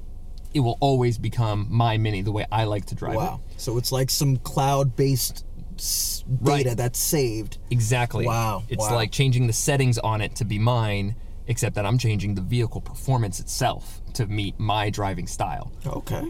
it 0.55 0.61
will 0.61 0.79
always 0.81 1.19
become 1.19 1.67
my 1.71 1.99
mini 1.99 2.23
the 2.23 2.33
way 2.33 2.47
I 2.51 2.65
like 2.65 2.87
to 2.87 2.95
drive 2.95 3.17
Wow. 3.17 3.41
it. 3.51 3.61
So 3.61 3.77
it's 3.77 3.93
like 3.93 4.09
some 4.11 4.39
cloud-based 4.39 5.45
data 5.77 6.25
Right. 6.41 6.77
that's 6.77 6.99
saved. 6.99 7.59
Exactly. 7.71 8.27
Wow, 8.27 8.63
It's 8.69 8.89
wow. 8.89 8.95
like 8.95 9.11
changing 9.13 9.47
the 9.47 9.53
settings 9.53 9.99
on 9.99 10.21
it 10.23 10.35
to 10.37 10.45
be 10.47 10.59
mine, 10.59 11.17
except 11.47 11.75
that 11.75 11.85
I'm 11.85 11.99
changing 11.99 12.35
the 12.35 12.41
vehicle 12.41 12.81
performance 12.81 13.41
itself 13.41 14.01
to 14.15 14.27
meet 14.27 14.59
my 14.59 14.89
driving 14.89 15.27
style. 15.27 15.71
Okay. 15.87 16.25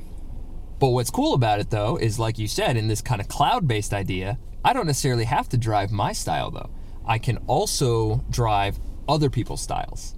But 0.78 0.88
what's 0.90 1.10
cool 1.10 1.34
about 1.34 1.60
it 1.60 1.70
though 1.70 1.96
is 1.96 2.18
like 2.18 2.38
you 2.38 2.48
said 2.48 2.76
in 2.76 2.88
this 2.88 3.00
kind 3.00 3.20
of 3.20 3.28
cloud-based 3.28 3.94
idea, 3.94 4.38
I 4.64 4.72
don't 4.72 4.86
necessarily 4.86 5.24
have 5.24 5.48
to 5.50 5.56
drive 5.56 5.90
my 5.90 6.12
style 6.12 6.50
though. 6.50 6.70
I 7.06 7.18
can 7.18 7.38
also 7.46 8.24
drive 8.30 8.78
other 9.08 9.30
people's 9.30 9.62
styles. 9.62 10.14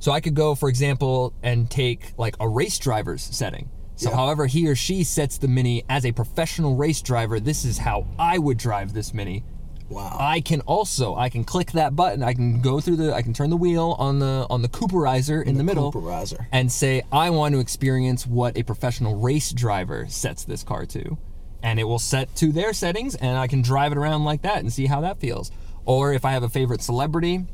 So 0.00 0.10
I 0.12 0.20
could 0.20 0.34
go 0.34 0.54
for 0.54 0.68
example 0.68 1.32
and 1.42 1.70
take 1.70 2.12
like 2.18 2.34
a 2.40 2.48
race 2.48 2.78
driver's 2.78 3.22
setting. 3.22 3.70
So 3.96 4.10
Yeah. 4.10 4.16
however 4.16 4.46
he 4.46 4.66
or 4.68 4.74
she 4.74 5.04
sets 5.04 5.38
the 5.38 5.46
mini 5.48 5.84
as 5.88 6.04
a 6.04 6.12
professional 6.12 6.74
race 6.74 7.00
driver, 7.00 7.38
this 7.38 7.64
is 7.64 7.78
how 7.78 8.06
I 8.18 8.38
would 8.38 8.58
drive 8.58 8.92
this 8.92 9.14
mini. 9.14 9.44
Wow. 9.88 10.16
I 10.18 10.40
can 10.40 10.60
also 10.62 11.14
I 11.14 11.28
can 11.28 11.44
click 11.44 11.72
that 11.72 11.94
button. 11.94 12.22
I 12.22 12.34
can 12.34 12.60
go 12.60 12.80
through 12.80 12.96
the 12.96 13.14
I 13.14 13.22
can 13.22 13.32
turn 13.32 13.50
the 13.50 13.56
wheel 13.56 13.96
on 13.98 14.18
the 14.18 14.46
on 14.48 14.62
the 14.62 14.68
Cooperizer 14.68 15.44
in 15.44 15.56
the, 15.56 15.64
middle 15.64 15.92
Cooperizer. 15.92 16.46
and 16.52 16.70
say 16.72 17.02
I 17.12 17.30
want 17.30 17.54
to 17.54 17.60
experience 17.60 18.26
what 18.26 18.56
a 18.56 18.62
professional 18.62 19.16
race 19.16 19.52
driver 19.52 20.06
sets 20.08 20.44
this 20.44 20.62
car 20.62 20.86
to. 20.86 21.18
And 21.62 21.78
it 21.78 21.84
will 21.84 21.98
set 21.98 22.34
to 22.36 22.52
their 22.52 22.72
settings 22.72 23.14
and 23.14 23.38
I 23.38 23.46
can 23.46 23.62
drive 23.62 23.92
it 23.92 23.98
around 23.98 24.24
like 24.24 24.42
that 24.42 24.58
and 24.58 24.72
see 24.72 24.86
how 24.86 25.00
that 25.02 25.20
feels. 25.20 25.50
Or 25.84 26.12
if 26.12 26.24
I 26.24 26.32
have 26.32 26.42
a 26.42 26.48
favorite 26.48 26.82
celebrity 26.82 27.44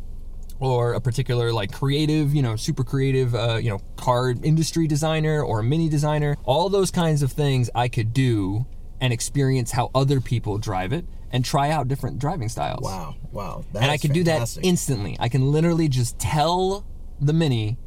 or 0.60 0.92
a 0.94 1.00
particular 1.00 1.52
like 1.52 1.72
creative, 1.72 2.34
you 2.34 2.42
know, 2.42 2.54
super 2.54 2.84
creative, 2.84 3.34
uh, 3.34 3.56
you 3.56 3.70
know, 3.70 3.80
car 3.96 4.30
industry 4.30 4.86
designer 4.86 5.42
or 5.42 5.60
a 5.60 5.64
mini 5.64 5.88
designer, 5.88 6.36
all 6.44 6.68
those 6.68 6.90
kinds 6.90 7.22
of 7.22 7.32
things 7.32 7.70
I 7.74 7.88
could 7.88 8.12
do 8.12 8.66
and 9.00 9.12
experience 9.12 9.72
how 9.72 9.90
other 9.94 10.20
people 10.20 10.58
drive 10.58 10.92
it 10.92 11.06
and 11.32 11.44
try 11.44 11.70
out 11.70 11.88
different 11.88 12.18
driving 12.18 12.48
styles. 12.48 12.82
Wow. 12.82 13.14
Wow. 13.32 13.64
And 13.74 13.90
I 13.90 13.96
can 13.96 14.12
do 14.12 14.24
that 14.24 14.58
instantly. 14.62 15.16
I 15.20 15.28
can 15.28 15.52
literally 15.52 15.88
just 15.88 16.18
tell 16.18 16.84
the 17.20 17.32
mini, 17.32 17.78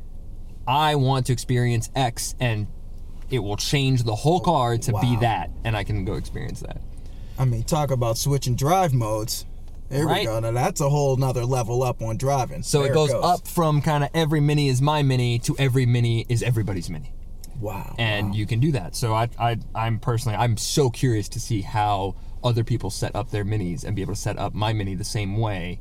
I 0.68 0.96
want 0.96 1.26
to 1.28 1.34
experience 1.34 1.90
X, 1.96 2.36
and 2.40 2.68
it 3.30 3.40
will 3.40 3.58
change 3.58 4.04
the 4.04 4.16
whole 4.16 4.40
car 4.40 4.78
to 4.78 4.94
be 5.00 5.18
that, 5.18 5.50
and 5.64 5.76
I 5.76 5.84
can 5.84 6.06
go 6.06 6.14
experience 6.14 6.62
that. 6.62 6.82
I 7.38 7.46
mean, 7.46 7.64
talk 7.64 7.92
about 7.92 8.18
switching 8.18 8.56
drive 8.56 8.94
modes. 8.94 9.46
There 9.90 10.06
Right. 10.06 10.22
we 10.22 10.26
go. 10.26 10.40
Now 10.40 10.52
that's 10.52 10.82
a 10.82 10.90
whole 10.90 11.18
nother 11.18 11.46
level 11.46 11.84
up 11.84 12.02
on 12.02 12.18
driving. 12.18 12.64
So 12.64 12.84
There 12.84 12.92
it 12.92 12.94
goes, 12.94 13.12
up 13.12 13.48
from 13.48 13.82
kind 13.82 14.04
of 14.04 14.10
every 14.14 14.40
mini 14.40 14.70
is 14.70 14.82
my 14.82 15.04
mini 15.04 15.40
to 15.40 15.56
every 15.60 15.86
mini 15.86 16.26
is 16.30 16.42
everybody's 16.42 16.90
mini. 16.90 17.12
Wow. 17.60 17.96
and 17.98 18.30
wow. 18.30 18.34
you 18.36 18.46
can 18.46 18.60
do 18.60 18.72
that. 18.74 18.96
So 18.96 19.14
I, 19.14 19.30
I, 19.40 19.58
I'm 19.74 20.00
personally, 20.00 20.38
I'm 20.38 20.58
so 20.58 20.90
curious 20.90 21.30
to 21.30 21.40
see 21.40 21.62
how 21.62 22.16
other 22.44 22.64
people 22.64 22.90
set 22.90 23.16
up 23.16 23.32
their 23.32 23.46
minis 23.46 23.84
and 23.84 23.96
be 23.96 24.02
able 24.02 24.14
to 24.14 24.20
set 24.20 24.38
up 24.38 24.54
my 24.54 24.74
mini 24.74 24.96
the 24.96 25.04
same 25.04 25.38
way, 25.38 25.80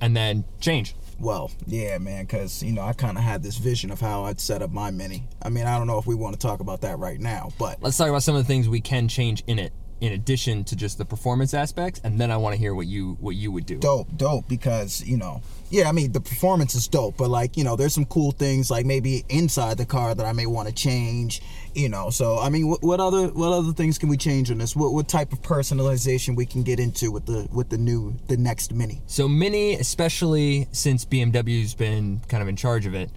and 0.00 0.16
then 0.16 0.44
change. 0.60 0.94
Well, 1.20 1.50
yeah, 1.66 1.98
man, 1.98 2.24
because 2.24 2.62
you 2.62 2.72
know 2.72 2.82
I 2.82 2.92
kind 2.92 3.16
of 3.16 3.22
had 3.22 3.42
this 3.42 3.56
vision 3.58 3.90
of 3.90 4.00
how 4.00 4.24
I'd 4.24 4.40
set 4.40 4.62
up 4.62 4.70
my 4.70 4.90
mini. 4.90 5.24
I 5.42 5.50
mean, 5.50 5.66
I 5.66 5.78
don't 5.78 5.86
know 5.86 5.98
if 5.98 6.06
we 6.06 6.14
want 6.14 6.34
to 6.34 6.40
talk 6.44 6.60
about 6.60 6.80
that 6.80 6.98
right 6.98 7.20
now, 7.20 7.50
but 7.58 7.80
Let's 7.80 7.96
talk 7.96 8.08
about 8.08 8.22
some 8.22 8.34
of 8.34 8.42
the 8.42 8.48
things 8.48 8.68
we 8.68 8.80
can 8.80 9.08
change 9.08 9.44
in 9.46 9.58
it, 9.58 9.72
in 10.02 10.14
addition 10.14 10.64
to 10.64 10.74
just 10.74 10.98
the 10.98 11.04
performance 11.04 11.54
aspects, 11.54 12.00
and 12.02 12.20
then 12.20 12.32
I 12.32 12.36
want 12.36 12.54
to 12.54 12.58
hear 12.58 12.74
what 12.74 12.88
you 12.88 13.16
what 13.20 13.36
you 13.36 13.52
would 13.52 13.66
do. 13.66 13.78
dope, 13.78 14.08
dope. 14.16 14.48
Because 14.48 15.00
you 15.06 15.16
know, 15.16 15.42
yeah, 15.70 15.88
I 15.88 15.92
mean 15.92 16.10
the 16.10 16.20
performance 16.20 16.74
is 16.74 16.88
dope, 16.88 17.16
but 17.16 17.30
like 17.30 17.56
you 17.56 17.62
know, 17.62 17.76
there's 17.76 17.94
some 17.94 18.06
cool 18.06 18.32
things 18.32 18.68
like 18.68 18.84
maybe 18.84 19.24
inside 19.28 19.78
the 19.78 19.86
car 19.86 20.12
that 20.12 20.26
I 20.26 20.32
may 20.32 20.46
want 20.46 20.66
to 20.68 20.74
change. 20.74 21.40
You 21.74 21.88
know, 21.88 22.10
so 22.10 22.40
I 22.40 22.48
mean, 22.48 22.68
what, 22.68 22.82
what 22.82 22.98
other 22.98 23.28
what 23.28 23.52
other 23.52 23.72
things 23.72 23.96
can 23.96 24.08
we 24.08 24.16
change 24.16 24.50
on 24.50 24.58
this? 24.58 24.74
What 24.74 24.92
what 24.92 25.06
type 25.06 25.32
of 25.32 25.40
personalization 25.40 26.34
we 26.34 26.46
can 26.46 26.64
get 26.64 26.80
into 26.80 27.12
with 27.12 27.24
the 27.26 27.46
with 27.52 27.68
the 27.70 27.78
new 27.78 28.16
the 28.26 28.36
next 28.36 28.74
mini? 28.74 29.02
So 29.06 29.28
Mini, 29.28 29.74
especially 29.74 30.66
since 30.72 31.04
BMW's 31.04 31.74
been 31.74 32.22
kind 32.26 32.42
of 32.42 32.48
in 32.48 32.56
charge 32.56 32.86
of 32.86 32.94
it, 32.94 33.08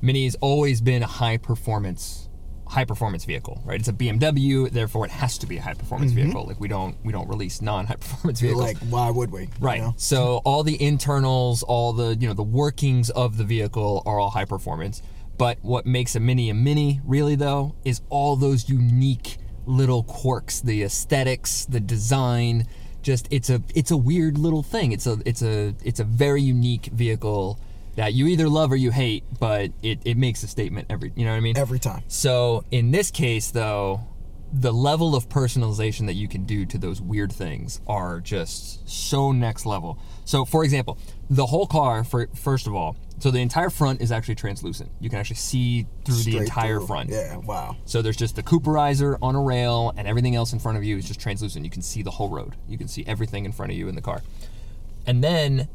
Mini's 0.00 0.34
always 0.36 0.80
been 0.80 1.02
a 1.02 1.06
high 1.06 1.36
performance 1.36 2.25
high 2.68 2.84
performance 2.84 3.24
vehicle, 3.24 3.62
right? 3.64 3.78
It's 3.78 3.88
a 3.88 3.92
BMW, 3.92 4.70
therefore 4.70 5.04
it 5.04 5.10
has 5.12 5.38
to 5.38 5.46
be 5.46 5.58
a 5.58 5.62
high 5.62 5.74
performance 5.74 6.12
mm-hmm. 6.12 6.22
vehicle. 6.24 6.46
Like 6.46 6.60
we 6.60 6.68
don't 6.68 6.96
we 7.04 7.12
don't 7.12 7.28
release 7.28 7.62
non 7.62 7.86
high 7.86 7.96
performance 7.96 8.40
vehicles. 8.40 8.64
Like, 8.64 8.78
why 8.78 9.10
would 9.10 9.30
we? 9.30 9.42
you 9.42 9.48
Right. 9.60 9.80
know? 9.80 9.94
So 9.96 10.40
all 10.44 10.62
the 10.62 10.80
internals, 10.82 11.62
all 11.62 11.92
the 11.92 12.16
you 12.16 12.26
know 12.28 12.34
the 12.34 12.42
workings 12.42 13.10
of 13.10 13.36
the 13.36 13.44
vehicle 13.44 14.02
are 14.06 14.18
all 14.18 14.30
high 14.30 14.44
performance. 14.44 15.02
But 15.38 15.58
what 15.62 15.86
makes 15.86 16.16
a 16.16 16.20
mini 16.20 16.50
a 16.50 16.54
mini 16.54 17.00
really 17.04 17.36
though 17.36 17.74
is 17.84 18.00
all 18.08 18.36
those 18.36 18.68
unique 18.68 19.38
little 19.66 20.02
quirks, 20.02 20.60
the 20.60 20.82
aesthetics, 20.82 21.66
the 21.66 21.80
design. 21.80 22.66
Just 23.02 23.28
it's 23.30 23.50
a 23.50 23.62
it's 23.74 23.90
a 23.92 23.96
weird 23.96 24.38
little 24.38 24.62
thing. 24.62 24.92
It's 24.92 25.06
a 25.06 25.18
it's 25.24 25.42
a 25.42 25.74
it's 25.84 26.00
a 26.00 26.04
very 26.04 26.42
unique 26.42 26.86
vehicle 26.86 27.60
that 27.96 28.14
you 28.14 28.26
either 28.26 28.48
love 28.48 28.70
or 28.72 28.76
you 28.76 28.90
hate, 28.90 29.24
but 29.40 29.72
it, 29.82 30.00
it 30.04 30.16
makes 30.16 30.42
a 30.42 30.48
statement 30.48 30.86
every 30.90 31.12
you 31.16 31.24
know 31.24 31.32
what 31.32 31.38
I 31.38 31.40
mean? 31.40 31.56
Every 31.56 31.78
time. 31.78 32.04
So 32.08 32.64
in 32.70 32.90
this 32.90 33.10
case, 33.10 33.50
though, 33.50 34.00
the 34.52 34.72
level 34.72 35.16
of 35.16 35.28
personalization 35.28 36.06
that 36.06 36.14
you 36.14 36.28
can 36.28 36.44
do 36.44 36.64
to 36.66 36.78
those 36.78 37.00
weird 37.00 37.32
things 37.32 37.80
are 37.86 38.20
just 38.20 38.88
so 38.88 39.32
next 39.32 39.66
level. 39.66 39.98
So, 40.24 40.44
for 40.44 40.64
example, 40.64 40.98
the 41.28 41.46
whole 41.46 41.66
car, 41.66 42.04
for 42.04 42.28
first 42.34 42.66
of 42.66 42.74
all, 42.74 42.96
so 43.18 43.30
the 43.30 43.40
entire 43.40 43.70
front 43.70 44.02
is 44.02 44.12
actually 44.12 44.34
translucent. 44.34 44.90
You 45.00 45.08
can 45.08 45.18
actually 45.18 45.36
see 45.36 45.86
through 46.04 46.16
the 46.16 46.38
entire 46.38 46.78
through. 46.78 46.86
front. 46.86 47.10
Yeah. 47.10 47.38
Wow. 47.38 47.76
So 47.86 48.02
there's 48.02 48.16
just 48.16 48.36
the 48.36 48.42
Cooperizer 48.42 49.16
on 49.22 49.34
a 49.34 49.42
rail, 49.42 49.92
and 49.96 50.06
everything 50.06 50.36
else 50.36 50.52
in 50.52 50.58
front 50.58 50.76
of 50.76 50.84
you 50.84 50.96
is 50.98 51.06
just 51.06 51.18
translucent. 51.18 51.64
You 51.64 51.70
can 51.70 51.82
see 51.82 52.02
the 52.02 52.10
whole 52.10 52.28
road. 52.28 52.56
You 52.68 52.76
can 52.76 52.88
see 52.88 53.04
everything 53.06 53.46
in 53.46 53.52
front 53.52 53.72
of 53.72 53.78
you 53.78 53.88
in 53.88 53.94
the 53.94 54.02
car. 54.02 54.22
And 55.06 55.24
then 55.24 55.68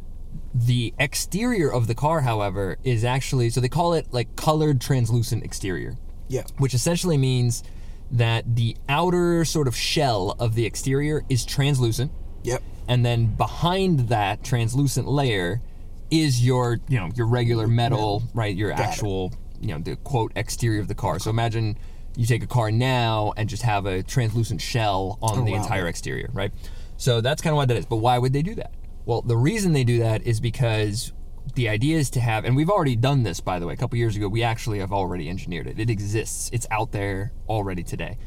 the 0.53 0.93
exterior 0.99 1.71
of 1.71 1.87
the 1.87 1.95
car, 1.95 2.21
however, 2.21 2.77
is 2.83 3.03
actually 3.03 3.49
so 3.49 3.61
they 3.61 3.69
call 3.69 3.93
it 3.93 4.07
like 4.11 4.35
colored 4.35 4.81
translucent 4.81 5.43
exterior. 5.43 5.97
Yeah. 6.27 6.43
which 6.59 6.73
essentially 6.73 7.17
means 7.17 7.61
that 8.09 8.55
the 8.55 8.77
outer 8.87 9.43
sort 9.43 9.67
of 9.67 9.75
shell 9.75 10.35
of 10.39 10.55
the 10.55 10.65
exterior 10.65 11.23
is 11.29 11.45
translucent. 11.45 12.11
Yep. 12.43 12.63
and 12.87 13.05
then 13.05 13.27
behind 13.35 14.09
that 14.09 14.43
translucent 14.43 15.07
layer 15.07 15.61
is 16.09 16.43
your 16.43 16.79
you 16.87 16.99
know 16.99 17.11
your 17.15 17.27
regular 17.27 17.67
metal. 17.67 18.23
right 18.33 18.55
your 18.55 18.71
it. 18.71 18.79
actual 18.79 19.31
you 19.59 19.67
know 19.67 19.79
the 19.79 19.95
quote 19.97 20.31
exterior 20.35 20.81
of 20.81 20.87
the 20.87 20.95
car. 20.95 21.19
So 21.19 21.29
imagine 21.29 21.77
you 22.15 22.25
take 22.25 22.43
a 22.43 22.47
car 22.47 22.71
now 22.71 23.33
and 23.37 23.47
just 23.47 23.63
have 23.63 23.85
a 23.85 24.03
translucent 24.03 24.61
shell 24.61 25.19
on 25.21 25.39
oh, 25.39 25.45
the 25.45 25.53
Around 25.53 25.63
entire 25.63 25.87
exterior 25.87 26.29
right? 26.33 26.51
So 26.97 27.19
that's 27.21 27.41
kind 27.41 27.51
of 27.51 27.57
what 27.57 27.67
that 27.69 27.77
is. 27.77 27.85
But 27.85 27.97
why 27.97 28.17
would 28.17 28.33
they 28.33 28.41
do 28.41 28.55
that 28.55 28.71
well 29.05 29.21
the 29.21 29.37
reason 29.37 29.73
they 29.73 29.83
do 29.83 29.99
that 29.99 30.21
is 30.23 30.39
because 30.39 31.13
the 31.55 31.67
idea 31.67 31.97
is 31.97 32.09
to 32.09 32.19
have 32.19 32.45
and 32.45 32.55
we've 32.55 32.69
already 32.69 32.95
done 32.95 33.23
this 33.23 33.39
by 33.39 33.59
the 33.59 33.65
way 33.65 33.73
a 33.73 33.77
couple 33.77 33.97
years 33.97 34.15
ago 34.15 34.27
we 34.27 34.43
actually 34.43 34.79
have 34.79 34.93
already 34.93 35.29
engineered 35.29 35.67
it 35.67 35.79
it 35.79 35.89
exists 35.89 36.49
it's 36.53 36.67
out 36.71 36.91
there 36.91 37.31
already 37.47 37.83
today 37.83 38.17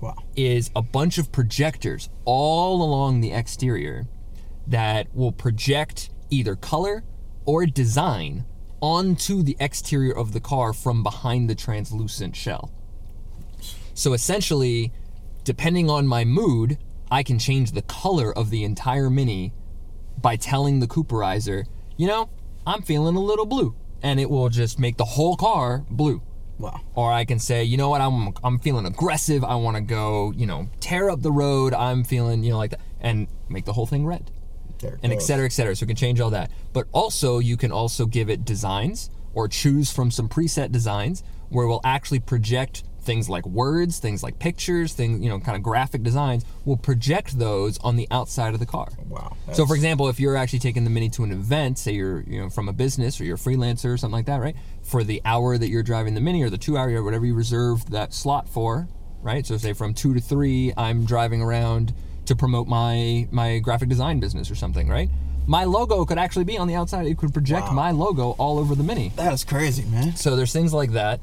Wow. 0.00 0.16
is 0.34 0.68
a 0.74 0.82
bunch 0.82 1.16
of 1.18 1.30
projectors 1.30 2.08
all 2.24 2.82
along 2.82 3.20
the 3.20 3.32
exterior 3.32 4.08
that 4.66 5.14
will 5.14 5.30
project 5.30 6.10
either 6.28 6.56
color 6.56 7.04
or 7.44 7.66
design 7.66 8.44
onto 8.80 9.44
the 9.44 9.56
exterior 9.60 10.12
of 10.12 10.32
the 10.32 10.40
car 10.40 10.72
from 10.72 11.04
behind 11.04 11.48
the 11.48 11.54
translucent 11.54 12.34
shell. 12.34 12.72
So 13.94 14.12
essentially, 14.12 14.92
depending 15.44 15.88
on 15.88 16.08
my 16.08 16.24
mood, 16.24 16.78
I 17.08 17.22
can 17.22 17.38
change 17.38 17.70
the 17.70 17.82
color 17.82 18.36
of 18.36 18.50
the 18.50 18.64
entire 18.64 19.08
Mini 19.08 19.52
by 20.22 20.36
telling 20.36 20.80
the 20.80 20.86
Cooperizer, 20.86 21.64
you 21.96 22.06
know, 22.06 22.30
I'm 22.66 22.82
feeling 22.82 23.16
a 23.16 23.20
little 23.20 23.46
blue. 23.46 23.74
And 24.04 24.18
it 24.18 24.28
will 24.30 24.48
just 24.48 24.78
make 24.80 24.96
the 24.96 25.04
whole 25.04 25.36
car 25.36 25.84
blue 25.90 26.22
Wow. 26.58 26.80
or 26.94 27.12
I 27.12 27.24
can 27.24 27.38
say, 27.38 27.62
you 27.64 27.76
know 27.76 27.88
what, 27.88 28.00
I'm 28.00 28.32
I'm 28.42 28.58
feeling 28.58 28.84
aggressive. 28.86 29.44
I 29.44 29.54
want 29.56 29.76
to 29.76 29.80
go, 29.80 30.32
you 30.32 30.46
know, 30.46 30.68
tear 30.80 31.08
up 31.10 31.22
the 31.22 31.30
road. 31.32 31.72
I'm 31.74 32.02
feeling, 32.04 32.42
you 32.42 32.50
know, 32.50 32.58
like 32.58 32.70
that, 32.72 32.80
and 33.00 33.26
make 33.48 33.64
the 33.64 33.72
whole 33.72 33.86
thing 33.86 34.04
red, 34.06 34.30
There 34.80 34.98
and 35.04 35.12
et 35.12 35.16
goes. 35.16 35.26
cetera, 35.26 35.46
et 35.46 35.52
cetera. 35.52 35.74
So 35.76 35.84
we 35.84 35.88
can 35.88 35.96
change 35.96 36.20
all 36.20 36.30
that. 36.30 36.50
But 36.72 36.86
also, 36.92 37.38
you 37.38 37.56
can 37.56 37.70
also 37.72 38.06
give 38.06 38.28
it 38.28 38.44
designs 38.44 39.08
or 39.34 39.46
choose 39.48 39.92
from 39.92 40.10
some 40.10 40.28
preset 40.28 40.72
designs 40.72 41.22
where 41.48 41.66
we'll 41.68 41.80
actually 41.84 42.20
project 42.20 42.82
things 43.02 43.28
like 43.28 43.44
words, 43.46 43.98
things 43.98 44.22
like 44.22 44.38
pictures, 44.38 44.92
things 44.92 45.22
you 45.22 45.28
know, 45.28 45.38
kind 45.40 45.56
of 45.56 45.62
graphic 45.62 46.02
designs 46.02 46.44
will 46.64 46.76
project 46.76 47.38
those 47.38 47.78
on 47.78 47.96
the 47.96 48.06
outside 48.10 48.54
of 48.54 48.60
the 48.60 48.66
car. 48.66 48.88
Wow. 49.08 49.36
So, 49.52 49.66
for 49.66 49.74
example, 49.74 50.08
if 50.08 50.20
you're 50.20 50.36
actually 50.36 50.60
taking 50.60 50.84
the 50.84 50.90
Mini 50.90 51.08
to 51.10 51.24
an 51.24 51.32
event, 51.32 51.78
say 51.78 51.92
you're 51.92 52.20
you 52.22 52.40
know 52.40 52.48
from 52.48 52.68
a 52.68 52.72
business 52.72 53.20
or 53.20 53.24
you're 53.24 53.36
a 53.36 53.38
freelancer 53.38 53.92
or 53.92 53.96
something 53.96 54.16
like 54.16 54.26
that, 54.26 54.40
right? 54.40 54.56
For 54.82 55.04
the 55.04 55.20
hour 55.24 55.58
that 55.58 55.68
you're 55.68 55.82
driving 55.82 56.14
the 56.14 56.20
Mini 56.20 56.42
or 56.42 56.50
the 56.50 56.58
two 56.58 56.76
hour 56.76 56.90
or 56.90 57.02
whatever 57.02 57.26
you 57.26 57.34
reserved 57.34 57.90
that 57.92 58.14
slot 58.14 58.48
for, 58.48 58.88
right? 59.22 59.44
So, 59.46 59.56
say 59.58 59.72
from 59.72 59.94
two 59.94 60.14
to 60.14 60.20
three, 60.20 60.72
I'm 60.76 61.04
driving 61.04 61.42
around 61.42 61.92
to 62.26 62.36
promote 62.36 62.68
my 62.68 63.26
my 63.30 63.58
graphic 63.58 63.88
design 63.88 64.20
business 64.20 64.50
or 64.50 64.54
something, 64.54 64.88
right? 64.88 65.08
My 65.44 65.64
logo 65.64 66.04
could 66.04 66.18
actually 66.18 66.44
be 66.44 66.56
on 66.56 66.68
the 66.68 66.76
outside. 66.76 67.06
It 67.06 67.18
could 67.18 67.32
project 67.32 67.66
Wow. 67.66 67.72
my 67.74 67.90
logo 67.90 68.30
all 68.38 68.60
over 68.60 68.76
the 68.76 68.84
Mini. 68.84 69.10
that 69.16 69.32
is 69.32 69.42
crazy, 69.42 69.84
man. 69.86 70.14
So 70.14 70.36
there's 70.36 70.52
things 70.52 70.72
like 70.72 70.92
that. 70.92 71.18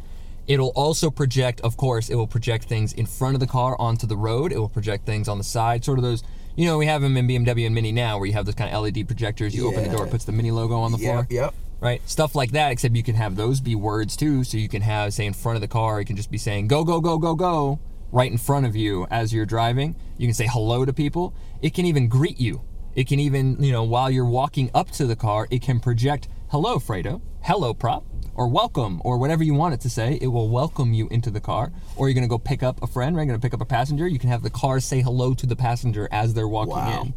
It'll 0.50 0.70
also 0.70 1.12
project, 1.12 1.62
of 1.62 1.78
course, 1.78 2.10
it 2.10 2.16
will 2.16 2.26
project 2.26 2.66
things 2.66 2.92
in 2.94 3.06
front 3.06 3.36
of 3.36 3.40
the 3.40 3.46
car 3.46 3.80
onto 3.80 4.08
the 4.08 4.18
road. 4.18 4.52
It 4.52 4.58
will 4.58 4.68
project 4.68 5.06
things 5.06 5.30
on 5.30 5.38
the 5.38 5.44
side, 5.44 5.86
sort 5.86 6.00
of 6.00 6.04
those. 6.04 6.24
You 6.56 6.66
know, 6.66 6.80
we 6.80 6.88
have 6.88 7.04
them 7.04 7.16
in 7.18 7.28
BMW 7.28 7.68
and 7.68 7.76
Mini 7.76 7.92
now, 7.92 8.18
where 8.18 8.26
you 8.26 8.34
have 8.34 8.48
those 8.48 8.56
kind 8.56 8.74
of 8.74 8.82
LED 8.82 9.06
projectors. 9.06 9.56
You 9.56 9.68
open 9.70 9.84
the 9.84 9.90
door, 9.96 10.08
it 10.08 10.10
puts 10.10 10.26
the 10.26 10.32
Mini 10.32 10.50
logo 10.50 10.76
on 10.80 10.92
the 10.92 10.98
floor, 10.98 11.28
Yep, 11.30 11.32
yep. 11.32 11.54
right? 11.80 12.02
Stuff 12.10 12.34
like 12.34 12.50
that. 12.54 12.72
Except 12.72 12.96
you 12.96 13.04
can 13.04 13.14
have 13.14 13.36
those 13.36 13.62
be 13.62 13.76
words 13.76 14.18
too. 14.18 14.44
So 14.44 14.58
you 14.58 14.68
can 14.68 14.82
have, 14.82 15.14
say, 15.14 15.28
in 15.28 15.34
front 15.34 15.56
of 15.56 15.62
the 15.62 15.68
car, 15.68 16.00
you 16.00 16.06
can 16.06 16.16
just 16.16 16.32
be 16.32 16.40
saying 16.40 16.68
"Go, 16.68 16.84
go, 16.84 17.00
go, 17.00 17.20
go, 17.20 17.36
go" 17.36 17.80
right 18.12 18.32
in 18.32 18.40
front 18.40 18.66
of 18.66 18.76
you 18.76 19.06
as 19.12 19.32
you're 19.32 19.46
driving. 19.46 19.96
You 20.18 20.26
can 20.26 20.34
say 20.34 20.48
hello 20.48 20.84
to 20.84 20.92
people. 20.92 21.32
It 21.62 21.76
can 21.76 21.86
even 21.86 22.08
greet 22.08 22.40
you. 22.40 22.64
It 22.96 23.08
can 23.08 23.20
even, 23.20 23.62
you 23.64 23.72
know, 23.72 23.84
while 23.84 24.10
you're 24.10 24.26
walking 24.26 24.72
up 24.74 24.90
to 24.94 25.06
the 25.06 25.16
car, 25.16 25.48
it 25.52 25.62
can 25.62 25.80
project 25.80 26.28
"Hello, 26.48 26.80
Fredo," 26.80 27.22
"Hello, 27.42 27.74
prop." 27.74 28.04
or 28.36 28.48
welcome 28.48 29.02
or 29.04 29.18
whatever 29.18 29.44
you 29.44 29.54
want 29.54 29.74
it 29.74 29.82
to 29.82 29.90
say. 29.90 30.18
It 30.22 30.28
will 30.28 30.48
welcome 30.48 30.94
you 30.94 31.10
into 31.10 31.30
the 31.30 31.42
car. 31.42 31.74
Or 31.98 32.08
you're 32.08 32.14
gonna 32.14 32.28
go 32.30 32.38
pick 32.38 32.64
up 32.64 32.82
a 32.82 32.88
friend, 32.88 33.14
right? 33.14 33.24
You're 33.24 33.34
gonna 33.36 33.42
pick 33.42 33.54
up 33.54 33.60
a 33.60 33.66
passenger. 33.66 34.08
You 34.08 34.18
can 34.18 34.30
have 34.30 34.44
the 34.44 34.50
car 34.50 34.80
say 34.80 35.02
hello 35.02 35.34
to 35.34 35.46
the 35.46 35.58
passenger 35.58 36.08
as 36.10 36.34
they're 36.34 36.48
walking 36.48 36.76
Wow. 36.76 37.02
in. 37.02 37.14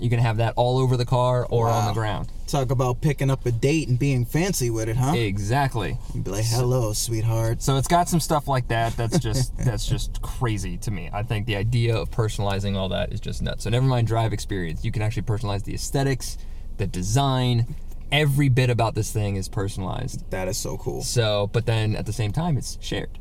You 0.00 0.10
can 0.10 0.18
have 0.18 0.38
that 0.38 0.54
all 0.56 0.78
over 0.78 0.96
the 0.96 1.04
car 1.04 1.46
or 1.48 1.68
on 1.68 1.86
the 1.86 1.92
ground. 1.92 2.28
Talk 2.48 2.72
about 2.72 3.00
picking 3.00 3.30
up 3.30 3.46
a 3.46 3.52
date 3.52 3.86
and 3.88 4.00
being 4.00 4.24
fancy 4.24 4.68
with 4.68 4.88
it, 4.88 4.96
huh? 4.96 5.12
Exactly. 5.14 5.96
You'd 6.12 6.24
be 6.24 6.30
like, 6.32 6.44
hello, 6.44 6.92
sweetheart. 6.92 7.62
So 7.62 7.76
it's 7.76 7.86
got 7.88 8.08
some 8.08 8.18
stuff 8.18 8.48
like 8.48 8.66
that. 8.68 8.96
That's 8.96 9.18
just 9.20 9.56
that's 9.58 9.86
just 9.86 10.20
crazy 10.22 10.76
to 10.78 10.90
me. 10.90 11.08
I 11.12 11.22
think 11.22 11.46
the 11.46 11.54
idea 11.54 11.96
of 11.96 12.10
personalizing 12.10 12.76
all 12.76 12.88
that 12.88 13.12
is 13.12 13.20
just 13.20 13.42
nuts. 13.42 13.62
So 13.62 13.70
never 13.70 13.86
mind 13.86 14.08
drive 14.08 14.32
experience. 14.32 14.84
You 14.84 14.90
can 14.90 15.02
actually 15.02 15.22
personalize 15.22 15.62
the 15.62 15.74
aesthetics, 15.74 16.36
the 16.78 16.86
design. 16.88 17.76
Every 18.10 18.48
bit 18.48 18.70
about 18.70 18.94
this 18.94 19.12
thing 19.12 19.36
is 19.36 19.48
personalized. 19.48 20.30
That 20.30 20.48
is 20.48 20.56
so 20.56 20.76
cool. 20.78 21.02
So, 21.02 21.50
but 21.52 21.66
then 21.66 21.94
at 21.94 22.06
the 22.06 22.12
same 22.12 22.32
time, 22.32 22.56
it's 22.56 22.78
shared, 22.80 23.18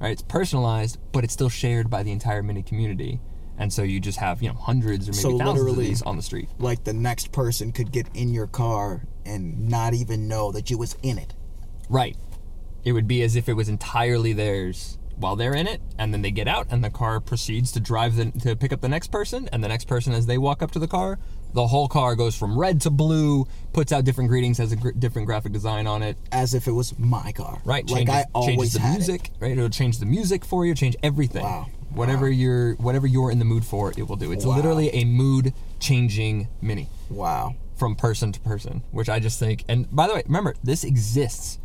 right? 0.00 0.12
It's 0.12 0.22
personalized, 0.22 0.98
but 1.12 1.24
it's 1.24 1.32
still 1.32 1.48
shared 1.48 1.88
by 1.88 2.02
the 2.02 2.12
entire 2.12 2.42
mini 2.42 2.62
community. 2.62 3.20
And 3.56 3.72
so 3.72 3.82
you 3.82 4.00
just 4.00 4.18
have, 4.18 4.42
you 4.42 4.48
know, 4.48 4.56
hundreds 4.56 5.08
or 5.08 5.12
maybe 5.12 5.22
So 5.22 5.38
thousands 5.38 5.70
of 5.70 5.76
these 5.76 6.02
on 6.02 6.16
the 6.16 6.22
street. 6.22 6.48
Like 6.58 6.82
the 6.82 6.92
next 6.92 7.30
person 7.30 7.70
could 7.70 7.92
get 7.92 8.08
in 8.14 8.34
your 8.34 8.48
car 8.48 9.06
and 9.24 9.68
not 9.68 9.94
even 9.94 10.26
know 10.26 10.50
that 10.50 10.70
you 10.70 10.78
was 10.78 10.96
in 11.02 11.18
it. 11.18 11.34
Right. 11.88 12.16
It 12.84 12.92
would 12.92 13.06
be 13.06 13.22
as 13.22 13.36
if 13.36 13.48
it 13.48 13.54
was 13.54 13.68
entirely 13.68 14.32
theirs 14.32 14.98
while 15.16 15.36
they're 15.36 15.54
in 15.54 15.68
it, 15.68 15.80
and 15.96 16.12
then 16.12 16.22
they 16.22 16.32
get 16.32 16.48
out, 16.48 16.66
and 16.70 16.82
the 16.82 16.90
car 16.90 17.20
proceeds 17.20 17.70
to 17.70 17.78
drive 17.80 18.16
the, 18.16 18.32
to 18.40 18.56
pick 18.56 18.72
up 18.72 18.80
the 18.80 18.88
next 18.88 19.12
person, 19.12 19.48
and 19.52 19.62
the 19.62 19.68
next 19.68 19.86
person, 19.86 20.12
as 20.12 20.26
they 20.26 20.36
walk 20.38 20.60
up 20.60 20.72
to 20.72 20.80
the 20.80 20.88
car, 20.88 21.20
the 21.54 21.66
whole 21.68 21.88
car 21.88 22.16
goes 22.16 22.36
from 22.36 22.58
red 22.58 22.80
to 22.82 22.90
blue, 22.90 23.46
puts 23.72 23.92
out 23.92 24.04
different 24.04 24.28
greetings, 24.28 24.58
has 24.58 24.72
a 24.72 24.76
gr- 24.76 24.90
different 24.90 25.26
graphic 25.26 25.52
design 25.52 25.86
on 25.86 26.02
it. 26.02 26.16
As 26.32 26.52
if 26.52 26.66
it 26.66 26.72
was 26.72 26.98
my 26.98 27.32
car. 27.32 27.62
Right, 27.64 27.88
Like 27.88 28.08
I 28.08 28.24
always 28.34 28.48
changes 28.56 28.72
the 28.74 28.80
had 28.80 28.88
it. 28.94 28.98
music. 28.98 29.30
Right, 29.40 29.52
it'll 29.52 29.68
change 29.70 29.98
the 29.98 30.06
music 30.06 30.44
for 30.44 30.66
you, 30.66 30.74
change 30.74 30.96
everything. 31.02 31.44
Wow. 31.44 31.66
Whatever 31.90 32.28
you're, 32.28 32.74
whatever 32.74 33.06
you're 33.06 33.30
in 33.30 33.38
the 33.38 33.44
mood 33.44 33.64
for, 33.64 33.92
it 33.96 34.08
will 34.08 34.16
do. 34.16 34.32
It's 34.32 34.44
Wow. 34.44 34.56
literally 34.56 34.90
a 34.90 35.04
mood 35.04 35.54
changing 35.78 36.48
mini 36.60 36.88
Wow. 37.08 37.54
from 37.76 37.94
person 37.94 38.32
to 38.32 38.40
person, 38.40 38.82
which 38.90 39.08
I 39.08 39.20
just 39.20 39.38
think. 39.38 39.64
And 39.68 39.88
by 39.94 40.08
the 40.08 40.14
way, 40.14 40.22
remember 40.26 40.54
this 40.64 40.82
exists. 40.82 41.60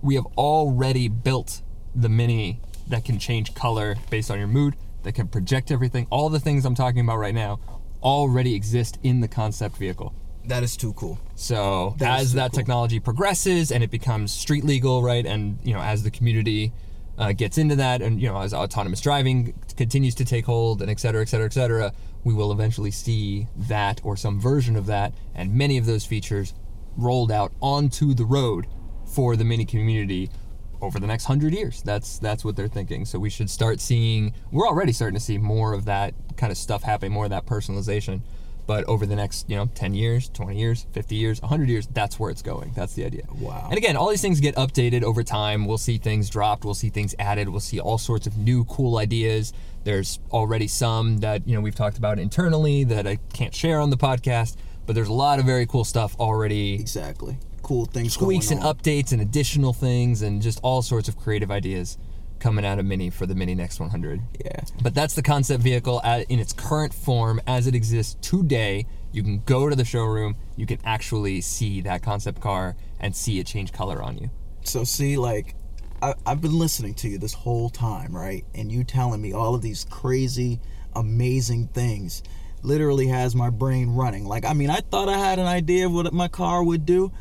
We 0.00 0.14
have 0.14 0.26
already 0.38 1.08
built 1.08 1.62
the 1.94 2.08
mini 2.08 2.60
that 2.88 3.04
can 3.04 3.18
change 3.18 3.54
color 3.54 3.96
based 4.10 4.30
on 4.30 4.38
your 4.38 4.48
mood, 4.48 4.76
that 5.02 5.12
can 5.14 5.26
project 5.26 5.72
everything. 5.72 6.06
All 6.10 6.28
the 6.28 6.38
things 6.40 6.64
I'm 6.64 6.74
talking 6.76 7.00
about 7.00 7.18
right 7.18 7.34
now 7.34 7.58
already 8.02 8.54
exist 8.54 8.98
in 9.02 9.20
the 9.20 9.28
concept 9.28 9.76
vehicle. 9.76 10.14
That 10.46 10.62
is 10.62 10.76
too 10.76 10.92
cool. 10.94 11.20
So 11.36 11.94
That 11.98 12.20
as 12.20 12.32
that 12.32 12.50
cool. 12.50 12.58
technology 12.58 12.98
progresses 13.00 13.70
and 13.70 13.82
it 13.84 13.90
becomes 13.90 14.32
street 14.32 14.64
legal, 14.64 15.02
right, 15.02 15.24
and 15.24 15.58
you 15.62 15.72
know 15.72 15.80
as 15.80 16.02
the 16.02 16.10
community 16.10 16.72
uh, 17.16 17.32
gets 17.32 17.58
into 17.58 17.76
that, 17.76 18.02
and 18.02 18.20
you 18.20 18.28
know 18.28 18.40
as 18.40 18.52
autonomous 18.52 19.00
driving 19.00 19.54
continues 19.76 20.14
to 20.16 20.24
take 20.24 20.46
hold, 20.46 20.82
and 20.82 20.90
et 20.90 20.98
cetera, 20.98 21.22
et 21.22 21.28
cetera, 21.28 21.46
et 21.46 21.52
cetera, 21.52 21.92
we 22.24 22.34
will 22.34 22.50
eventually 22.50 22.90
see 22.90 23.46
that 23.56 24.00
or 24.04 24.16
some 24.16 24.40
version 24.40 24.76
of 24.76 24.86
that, 24.86 25.12
and 25.34 25.54
many 25.54 25.78
of 25.78 25.86
those 25.86 26.04
features 26.04 26.54
rolled 26.96 27.30
out 27.30 27.52
onto 27.60 28.12
the 28.14 28.24
road 28.24 28.66
for 29.06 29.36
the 29.36 29.44
mini 29.44 29.64
community 29.64 30.28
over 30.82 30.98
the 30.98 31.06
next 31.06 31.24
hundred 31.24 31.54
years. 31.54 31.80
That's 31.82 32.18
that's 32.18 32.44
what 32.44 32.56
they're 32.56 32.68
thinking. 32.68 33.06
So 33.06 33.18
we 33.18 33.30
should 33.30 33.48
start 33.48 33.80
seeing. 33.80 34.34
We're 34.50 34.66
already 34.66 34.92
starting 34.92 35.16
to 35.16 35.24
see 35.24 35.38
more 35.38 35.72
of 35.72 35.86
that 35.86 36.12
kind 36.36 36.50
of 36.50 36.58
stuff 36.58 36.82
happening, 36.82 37.12
more 37.12 37.24
of 37.24 37.30
that 37.30 37.46
personalization. 37.46 38.20
But 38.66 38.84
over 38.84 39.06
the 39.06 39.16
next, 39.16 39.50
you 39.50 39.56
know, 39.56 39.66
10 39.74 39.94
years, 39.94 40.28
20 40.28 40.56
years, 40.56 40.86
50 40.92 41.16
years, 41.16 41.42
100 41.42 41.68
years, 41.68 41.88
that's 41.88 42.20
where 42.20 42.30
it's 42.30 42.42
going. 42.42 42.72
That's 42.74 42.94
the 42.94 43.04
idea. 43.04 43.24
Wow. 43.32 43.66
And 43.68 43.76
again, 43.76 43.96
all 43.96 44.08
these 44.08 44.22
things 44.22 44.38
get 44.40 44.54
updated 44.54 45.02
over 45.02 45.24
time. 45.24 45.66
We'll 45.66 45.78
see 45.78 45.98
things 45.98 46.30
dropped, 46.30 46.64
we'll 46.64 46.74
see 46.74 46.88
things 46.88 47.14
added, 47.18 47.48
we'll 47.48 47.60
see 47.60 47.80
all 47.80 47.98
sorts 47.98 48.26
of 48.26 48.36
new 48.38 48.64
cool 48.66 48.98
ideas. 48.98 49.52
There's 49.82 50.20
already 50.30 50.68
some 50.68 51.18
that, 51.18 51.46
you 51.46 51.56
know, 51.56 51.60
we've 51.60 51.74
talked 51.74 51.98
about 51.98 52.20
internally 52.20 52.84
that 52.84 53.04
I 53.04 53.16
can't 53.32 53.54
share 53.54 53.80
on 53.80 53.90
the 53.90 53.96
podcast, 53.96 54.56
but 54.86 54.94
there's 54.94 55.08
a 55.08 55.12
lot 55.12 55.40
of 55.40 55.44
very 55.44 55.66
cool 55.66 55.84
stuff 55.84 56.14
already 56.20 56.74
Exactly. 56.74 57.38
Cool 57.62 57.86
things 57.86 58.16
tweaks 58.16 58.50
and 58.50 58.60
updates 58.60 59.12
and 59.12 59.22
additional 59.22 59.72
things 59.72 60.22
and 60.22 60.42
just 60.42 60.58
all 60.62 60.82
sorts 60.82 61.08
of 61.08 61.16
creative 61.16 61.50
ideas 61.50 61.98
coming 62.42 62.66
out 62.66 62.80
of 62.80 62.84
Mini 62.84 63.08
for 63.08 63.24
the 63.24 63.36
Mini 63.36 63.54
Next 63.54 63.78
100. 63.78 64.20
Yeah. 64.44 64.50
But 64.82 64.94
that's 64.94 65.14
the 65.14 65.22
concept 65.22 65.62
vehicle 65.62 66.00
at, 66.02 66.28
in 66.28 66.40
its 66.40 66.52
current 66.52 66.92
form 66.92 67.40
as 67.46 67.68
it 67.68 67.74
exists 67.74 68.16
today. 68.20 68.86
You 69.12 69.22
can 69.22 69.42
go 69.46 69.68
to 69.68 69.76
the 69.76 69.84
showroom, 69.84 70.36
you 70.56 70.66
can 70.66 70.78
actually 70.84 71.40
see 71.40 71.82
that 71.82 72.02
concept 72.02 72.40
car 72.40 72.74
and 72.98 73.14
see 73.14 73.38
it 73.38 73.46
change 73.46 73.72
color 73.72 74.02
on 74.02 74.18
you. 74.18 74.30
So 74.64 74.82
see, 74.82 75.16
like, 75.16 75.54
I, 76.02 76.14
I've 76.26 76.40
been 76.40 76.58
listening 76.58 76.94
to 76.94 77.08
you 77.08 77.18
this 77.18 77.32
whole 77.32 77.70
time, 77.70 78.14
right? 78.14 78.44
And 78.54 78.72
you 78.72 78.82
telling 78.82 79.22
me 79.22 79.32
all 79.32 79.54
of 79.54 79.62
these 79.62 79.84
crazy, 79.84 80.60
amazing 80.96 81.68
things 81.68 82.24
literally 82.62 83.06
has 83.08 83.34
my 83.36 83.50
brain 83.50 83.90
running. 83.90 84.24
Like, 84.24 84.44
I 84.44 84.52
mean, 84.52 84.70
I 84.70 84.80
thought 84.80 85.08
I 85.08 85.18
had 85.18 85.38
an 85.38 85.46
idea 85.46 85.86
of 85.86 85.92
what 85.92 86.12
my 86.12 86.28
car 86.28 86.62
would 86.64 86.86
do, 86.86 87.12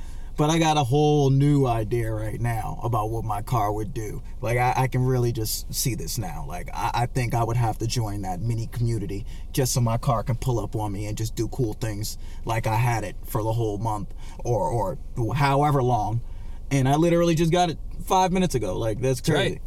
but 0.42 0.50
I 0.50 0.58
got 0.58 0.76
a 0.76 0.84
whole 0.84 1.30
new 1.30 1.68
idea 1.68 2.12
right 2.12 2.42
now 2.42 2.80
about 2.82 3.12
what 3.12 3.24
my 3.24 3.44
car 3.44 3.72
would 3.72 3.94
do. 3.94 4.24
Like, 4.42 4.58
I, 4.58 4.74
I 4.76 4.88
can 4.88 5.06
really 5.06 5.32
just 5.32 5.72
see 5.72 5.94
this 5.94 6.18
now. 6.18 6.46
Like, 6.48 6.68
I, 6.74 6.90
I 6.96 7.06
think 7.06 7.36
I 7.36 7.44
would 7.44 7.58
have 7.58 7.78
to 7.78 7.86
join 7.86 8.24
that 8.24 8.42
mini 8.42 8.66
community 8.66 9.28
just 9.52 9.72
so 9.72 9.82
my 9.82 10.00
car 10.00 10.24
can 10.24 10.36
pull 10.36 10.60
up 10.60 10.76
on 10.76 10.94
me 10.94 11.06
and 11.06 11.16
just 11.16 11.36
do 11.36 11.48
cool 11.50 11.74
things 11.74 12.18
like 12.44 12.66
I 12.66 12.74
had 12.74 13.04
it 13.04 13.18
for 13.24 13.44
the 13.44 13.54
whole 13.54 13.78
month 13.78 14.16
or, 14.44 14.98
or 15.16 15.36
however 15.36 15.84
long 15.84 16.22
and 16.72 16.90
I 16.90 16.96
literally 16.96 17.36
just 17.36 17.52
got 17.52 17.70
it 17.70 17.78
five 18.06 18.32
minutes 18.32 18.56
ago. 18.56 18.80
Like 18.80 19.00
that's 19.00 19.22
crazy. 19.22 19.38
Right. 19.38 19.62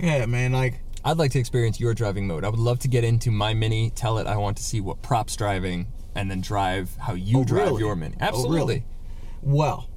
Yeah, 0.00 0.26
man. 0.26 0.50
Like 0.50 0.80
I'd 1.04 1.18
like 1.18 1.30
to 1.30 1.38
experience 1.38 1.78
your 1.78 1.94
driving 1.94 2.26
mode. 2.26 2.44
I 2.44 2.48
would 2.48 2.58
love 2.58 2.80
to 2.80 2.88
get 2.88 3.04
into 3.04 3.30
my 3.30 3.54
Mini, 3.54 3.90
tell 3.90 4.18
it 4.18 4.26
I 4.26 4.38
want 4.38 4.56
to 4.56 4.64
see 4.64 4.80
what 4.80 5.02
props 5.02 5.36
driving, 5.36 5.92
and 6.16 6.28
then 6.28 6.40
drive 6.40 6.96
how 6.96 7.14
you 7.14 7.38
Oh, 7.38 7.44
drive 7.44 7.66
really? 7.68 7.80
your 7.80 7.94
Mini. 7.94 8.16
Absolutely. 8.18 8.58
Oh, 8.58 8.66
really? 8.66 8.84
well, 9.42 9.88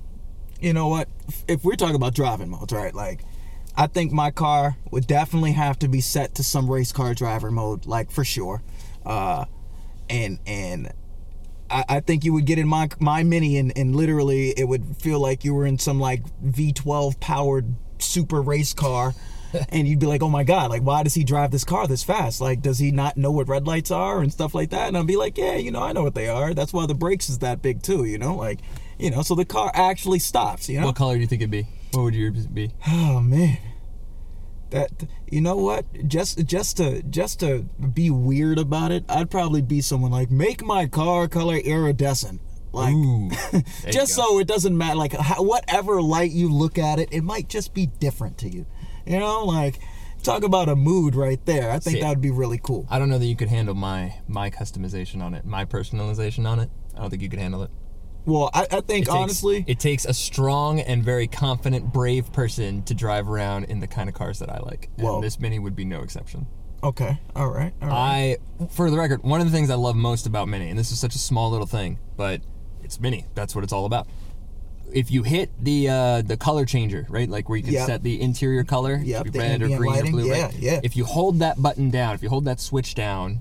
you 0.59 0.73
know 0.73 0.87
what? 0.87 1.07
If 1.47 1.63
we're 1.63 1.75
talking 1.75 1.95
about 1.95 2.13
driving 2.13 2.49
modes, 2.49 2.73
right? 2.73 2.93
Like, 2.93 3.21
I 3.75 3.87
think 3.87 4.11
my 4.11 4.31
car 4.31 4.77
would 4.91 5.07
definitely 5.07 5.53
have 5.53 5.79
to 5.79 5.87
be 5.87 6.01
set 6.01 6.35
to 6.35 6.43
some 6.43 6.69
race 6.69 6.91
car 6.91 7.13
driver 7.13 7.51
mode, 7.51 7.85
like 7.85 8.11
for 8.11 8.23
sure. 8.23 8.61
Uh, 9.05 9.45
and 10.09 10.39
and 10.45 10.91
I, 11.69 11.85
I 11.87 11.99
think 11.99 12.25
you 12.25 12.33
would 12.33 12.45
get 12.45 12.59
in 12.59 12.67
my 12.67 12.89
my 12.99 13.23
mini 13.23 13.57
and, 13.57 13.71
and 13.77 13.95
literally 13.95 14.49
it 14.49 14.67
would 14.67 14.97
feel 14.97 15.19
like 15.19 15.43
you 15.43 15.53
were 15.53 15.65
in 15.65 15.79
some 15.79 15.99
like 15.99 16.23
V12 16.43 17.19
powered 17.19 17.75
super 17.99 18.41
race 18.41 18.73
car. 18.73 19.13
And 19.69 19.87
you'd 19.87 19.99
be 19.99 20.05
like, 20.05 20.21
oh 20.21 20.29
my 20.29 20.43
God, 20.43 20.69
like, 20.69 20.81
why 20.81 21.03
does 21.03 21.13
he 21.13 21.23
drive 21.23 21.51
this 21.51 21.63
car 21.63 21.87
this 21.87 22.03
fast? 22.03 22.41
Like, 22.41 22.61
does 22.61 22.79
he 22.79 22.91
not 22.91 23.17
know 23.17 23.31
what 23.31 23.47
red 23.47 23.67
lights 23.67 23.91
are 23.91 24.21
and 24.21 24.31
stuff 24.31 24.53
like 24.53 24.69
that? 24.71 24.87
And 24.87 24.97
I'd 24.97 25.07
be 25.07 25.17
like, 25.17 25.37
yeah, 25.37 25.55
you 25.55 25.71
know, 25.71 25.81
I 25.81 25.91
know 25.91 26.03
what 26.03 26.15
they 26.15 26.27
are. 26.27 26.53
That's 26.53 26.73
why 26.73 26.85
the 26.85 26.95
brakes 26.95 27.29
is 27.29 27.39
that 27.39 27.61
big 27.61 27.81
too, 27.81 28.05
you 28.05 28.17
know? 28.17 28.35
Like, 28.35 28.59
you 28.97 29.09
know, 29.09 29.21
so 29.21 29.35
the 29.35 29.45
car 29.45 29.71
actually 29.73 30.19
stops, 30.19 30.69
you 30.69 30.79
know? 30.79 30.87
What 30.87 30.95
color 30.95 31.15
do 31.15 31.21
you 31.21 31.27
think 31.27 31.41
it'd 31.41 31.51
be? 31.51 31.67
What 31.91 32.03
would 32.03 32.15
yours 32.15 32.47
be? 32.47 32.71
Oh 32.87 33.19
man. 33.19 33.57
That 34.69 34.91
you 35.31 35.41
know 35.41 35.55
what? 35.55 36.07
Just 36.07 36.45
just 36.45 36.77
to 36.77 37.01
just 37.01 37.39
to 37.39 37.63
be 37.93 38.11
weird 38.11 38.59
about 38.59 38.91
it, 38.91 39.03
I'd 39.09 39.31
probably 39.31 39.63
be 39.63 39.81
someone 39.81 40.11
like 40.11 40.29
make 40.29 40.63
my 40.63 40.85
car 40.85 41.27
color 41.27 41.57
iridescent. 41.57 42.39
Like 42.71 42.93
Ooh. 42.93 43.31
Just 43.89 44.13
so 44.13 44.39
it 44.39 44.47
doesn't 44.47 44.77
matter 44.77 44.95
like 44.95 45.13
how, 45.13 45.41
whatever 45.41 46.01
light 46.01 46.31
you 46.31 46.53
look 46.53 46.77
at 46.77 46.99
it, 46.99 47.09
it 47.11 47.23
might 47.23 47.49
just 47.49 47.73
be 47.73 47.87
different 47.87 48.37
to 48.39 48.49
you. 48.49 48.67
You 49.05 49.19
know, 49.19 49.45
like 49.45 49.79
Talk 50.23 50.43
about 50.43 50.67
a 50.67 50.75
mood 50.75 51.15
right 51.15 51.43
there. 51.45 51.71
I 51.71 51.79
think 51.79 51.95
See. 51.95 52.01
that 52.01 52.09
would 52.09 52.21
be 52.21 52.31
really 52.31 52.59
cool. 52.61 52.85
I 52.89 52.99
don't 52.99 53.09
know 53.09 53.17
that 53.17 53.25
you 53.25 53.35
could 53.37 53.47
handle 53.47 53.73
my 53.73 54.15
my 54.27 54.49
customization 54.49 55.21
on 55.21 55.33
it, 55.33 55.45
my 55.45 55.63
personalization 55.65 56.45
on 56.45 56.59
it. 56.59 56.69
I 56.95 56.99
don't 56.99 57.09
think 57.09 57.21
you 57.21 57.29
could 57.29 57.39
handle 57.39 57.63
it. 57.63 57.71
Well, 58.25 58.49
I, 58.53 58.63
I 58.63 58.81
think 58.81 58.81
It 58.81 58.93
takes- 59.05 59.09
honestly, 59.09 59.63
it 59.65 59.79
takes 59.79 60.05
a 60.05 60.13
strong 60.13 60.81
and 60.81 61.03
very 61.03 61.27
confident, 61.27 61.93
brave 61.93 62.33
person 62.33 62.83
to 62.83 62.93
drive 62.93 63.29
around 63.29 63.65
in 63.65 63.79
the 63.79 63.87
kind 63.87 64.09
of 64.09 64.15
cars 64.15 64.39
that 64.39 64.49
I 64.49 64.59
like. 64.59 64.89
And 64.97 65.23
this 65.23 65.39
Mini 65.39 65.57
would 65.57 65.75
be 65.75 65.85
no 65.85 66.01
exception. 66.01 66.47
okay, 66.83 67.19
all 67.35 67.49
right, 67.49 67.73
all 67.81 67.87
right. 67.87 68.37
I, 68.59 68.65
for 68.67 68.91
the 68.91 68.97
record, 68.97 69.23
one 69.23 69.39
of 69.39 69.47
the 69.47 69.53
things 69.53 69.69
I 69.69 69.75
love 69.75 69.95
most 69.95 70.27
about 70.27 70.49
Mini, 70.49 70.69
and 70.69 70.77
this 70.77 70.91
is 70.91 70.99
such 70.99 71.15
a 71.15 71.19
small 71.19 71.49
little 71.49 71.65
thing, 71.65 71.97
but 72.17 72.41
it's 72.83 72.99
Mini. 72.99 73.25
That's 73.35 73.55
what 73.55 73.63
it's 73.63 73.73
all 73.73 73.85
about. 73.85 74.07
If 74.93 75.11
you 75.11 75.23
hit 75.23 75.49
the 75.63 75.89
uh, 75.89 76.21
the 76.21 76.37
color 76.37 76.65
changer, 76.65 77.05
right, 77.09 77.29
like 77.29 77.47
where 77.49 77.57
you 77.57 77.63
can 77.63 77.73
Yep. 77.73 77.85
set 77.87 78.03
the 78.03 78.19
interior 78.21 78.63
color, 78.63 78.99
Yep, 79.03 79.27
red 79.35 79.61
or 79.61 79.67
green 79.67 79.91
lighting, 79.93 80.09
or 80.09 80.11
blue, 80.11 80.27
yeah, 80.27 80.43
right? 80.45 80.55
yeah. 80.59 80.79
If 80.83 80.95
you 80.97 81.05
hold 81.05 81.39
that 81.39 81.61
button 81.61 81.89
down, 81.89 82.15
if 82.15 82.23
you 82.23 82.29
hold 82.29 82.45
that 82.45 82.59
switch 82.59 82.95
down 82.95 83.39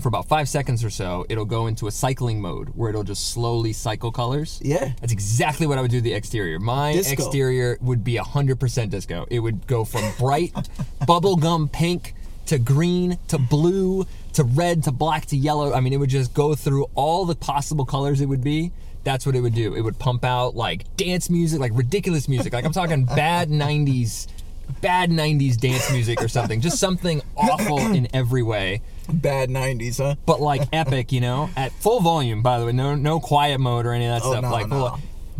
for 0.00 0.08
about 0.08 0.26
five 0.26 0.48
seconds 0.48 0.82
or 0.82 0.88
so, 0.90 1.26
it'll 1.28 1.44
go 1.44 1.66
into 1.66 1.86
a 1.86 1.90
cycling 1.90 2.40
mode 2.40 2.68
where 2.74 2.88
it'll 2.88 3.04
just 3.04 3.32
slowly 3.32 3.72
cycle 3.72 4.10
colors. 4.10 4.58
yeah, 4.64 4.92
That's 5.00 5.12
exactly 5.12 5.66
what 5.66 5.76
I 5.76 5.82
would 5.82 5.90
do 5.90 5.98
to 5.98 6.02
the 6.02 6.14
exterior. 6.14 6.58
My 6.58 6.94
Disco. 6.94 7.12
exterior 7.12 7.76
would 7.82 8.02
be 8.02 8.14
100% 8.16 8.88
disco. 8.90 9.26
It 9.30 9.40
would 9.40 9.66
go 9.66 9.84
from 9.84 10.02
bright 10.18 10.54
bubblegum 11.02 11.70
pink 11.70 12.14
to 12.46 12.58
green 12.58 13.18
to 13.28 13.38
blue 13.38 14.06
to 14.32 14.44
red 14.44 14.84
to 14.84 14.92
black 14.92 15.26
to 15.26 15.36
yellow. 15.36 15.72
I 15.74 15.80
mean, 15.80 15.92
it 15.92 15.98
would 15.98 16.10
just 16.10 16.32
go 16.34 16.54
through 16.54 16.86
all 16.94 17.24
the 17.26 17.34
possible 17.34 17.84
colors 17.84 18.20
it 18.20 18.26
would 18.26 18.42
be. 18.42 18.72
That's 19.04 19.24
what 19.26 19.34
it 19.34 19.40
would 19.40 19.54
do. 19.54 19.74
It 19.74 19.80
would 19.82 19.98
pump 19.98 20.24
out 20.24 20.54
like 20.56 20.84
dance 20.96 21.30
music, 21.30 21.60
like 21.60 21.72
ridiculous 21.74 22.28
music. 22.28 22.52
Like 22.52 22.64
I'm 22.64 22.72
talking 22.72 23.04
bad 23.16 23.48
90s, 23.48 24.26
bad 24.80 25.10
90s 25.10 25.56
dance 25.58 25.90
music 25.90 26.22
or 26.22 26.28
something. 26.28 26.60
Just 26.60 26.78
something 26.78 27.22
awful 27.36 27.78
in 27.78 28.08
every 28.14 28.42
way 28.42 28.82
bad 29.12 29.48
'90s, 29.48 29.98
huh? 29.98 30.14
but 30.24 30.40
like 30.40 30.62
epic, 30.72 31.10
you 31.10 31.20
know, 31.20 31.50
at 31.56 31.72
full 31.72 31.98
volume. 32.00 32.42
By 32.42 32.60
the 32.60 32.66
way, 32.66 32.72
no 32.72 32.94
no 32.94 33.18
quiet 33.18 33.58
mode 33.58 33.84
or 33.86 33.92
any 33.92 34.06
of 34.06 34.20
that 34.20 34.26
Oh, 34.26 34.30
stuff. 34.32 34.42
no, 34.44 34.50
like, 34.52 34.68
no. 34.68 34.98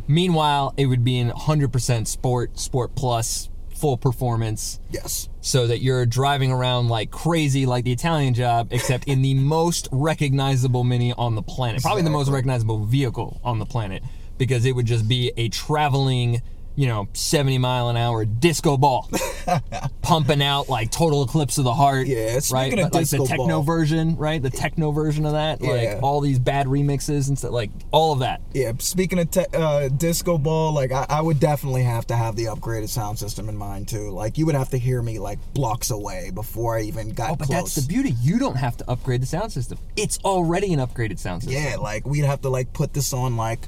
meanwhile, 0.09 0.75
it 0.77 0.87
would 0.87 1.05
be 1.05 1.19
in 1.19 1.31
100% 1.31 2.09
sport, 2.09 2.59
sport 2.59 2.97
plus, 2.97 3.49
full 3.81 3.97
performance, 3.97 4.79
Yes. 4.91 5.29
so 5.41 5.67
that 5.67 5.81
you're 5.81 6.05
driving 6.07 6.53
around 6.53 6.89
like 6.89 7.11
crazy, 7.11 7.65
like 7.67 7.85
the 7.85 7.93
Italian 7.93 8.35
job, 8.35 8.69
except 8.73 9.05
in 9.09 9.23
the 9.23 9.35
most 9.35 9.89
recognizable 9.91 10.85
mini 10.85 11.13
on 11.15 11.35
the 11.35 11.43
planet, 11.43 11.81
probably 11.83 12.03
the 12.03 12.11
most 12.11 12.29
recognizable 12.29 12.85
vehicle 12.85 13.41
on 13.43 13.59
the 13.59 13.67
planet, 13.67 14.03
because 14.39 14.65
it 14.67 14.77
would 14.77 14.87
just 14.87 15.09
be 15.09 15.33
a 15.37 15.49
traveling. 15.49 16.43
You 16.77 16.87
know, 16.87 17.09
70 17.13 17.59
mile 17.59 17.89
an 17.91 17.97
hour 17.99 18.25
disco 18.25 18.77
ball 18.79 19.11
pumping 20.03 20.43
out 20.43 20.69
like 20.69 20.91
total 20.91 21.23
eclipse 21.25 21.59
of 21.59 21.65
the 21.65 21.75
heart. 21.75 22.07
Yeah, 22.07 22.39
right. 22.53 22.75
But, 22.75 22.95
like 22.95 23.09
the 23.09 23.25
techno 23.27 23.47
ball. 23.47 23.63
version, 23.63 24.17
right? 24.17 24.41
The 24.43 24.51
techno 24.51 24.91
version 24.91 25.27
of 25.27 25.33
that, 25.33 25.61
Yeah. 25.61 25.71
like 25.95 26.03
all 26.03 26.21
these 26.21 26.39
bad 26.39 26.67
remixes 26.67 27.29
and 27.29 27.37
stuff, 27.39 27.51
like 27.53 27.71
all 27.91 28.13
of 28.13 28.21
that. 28.21 28.41
Yeah, 28.55 28.73
speaking 28.79 29.19
of 29.19 29.31
te- 29.31 29.45
uh, 29.53 29.89
disco 29.89 30.39
ball, 30.39 30.73
like 30.73 30.93
I, 30.93 31.07
I 31.09 31.21
would 31.21 31.39
definitely 31.41 31.83
have 31.83 32.07
to 32.07 32.17
have 32.17 32.37
the 32.37 32.45
upgraded 32.47 32.89
sound 32.89 33.19
system 33.19 33.49
in 33.49 33.57
mind 33.57 33.89
too. 33.89 34.11
Like 34.11 34.39
you 34.39 34.47
would 34.47 34.55
have 34.55 34.71
to 34.71 34.79
hear 34.79 35.03
me 35.03 35.19
like 35.19 35.39
blocks 35.53 35.91
away 35.91 36.31
before 36.33 36.79
I 36.79 36.83
even 36.83 37.11
got 37.11 37.31
Oh, 37.33 37.37
but 37.37 37.49
close. 37.49 37.75
that's 37.75 37.87
the 37.87 37.89
beauty. 37.93 38.15
You 38.23 38.39
don't 38.39 38.57
have 38.57 38.77
to 38.79 38.91
upgrade 38.91 39.21
the 39.23 39.27
sound 39.27 39.53
system. 39.53 39.79
It's 39.97 40.19
already 40.25 40.73
an 40.73 40.81
upgraded 40.81 41.19
sound 41.19 41.43
system. 41.43 41.63
yeah, 41.63 41.77
like 41.77 42.07
we'd 42.07 42.25
have 42.25 42.41
to 42.43 42.49
like 42.49 42.73
put 42.73 42.95
this 42.95 43.13
on 43.13 43.37
like 43.37 43.61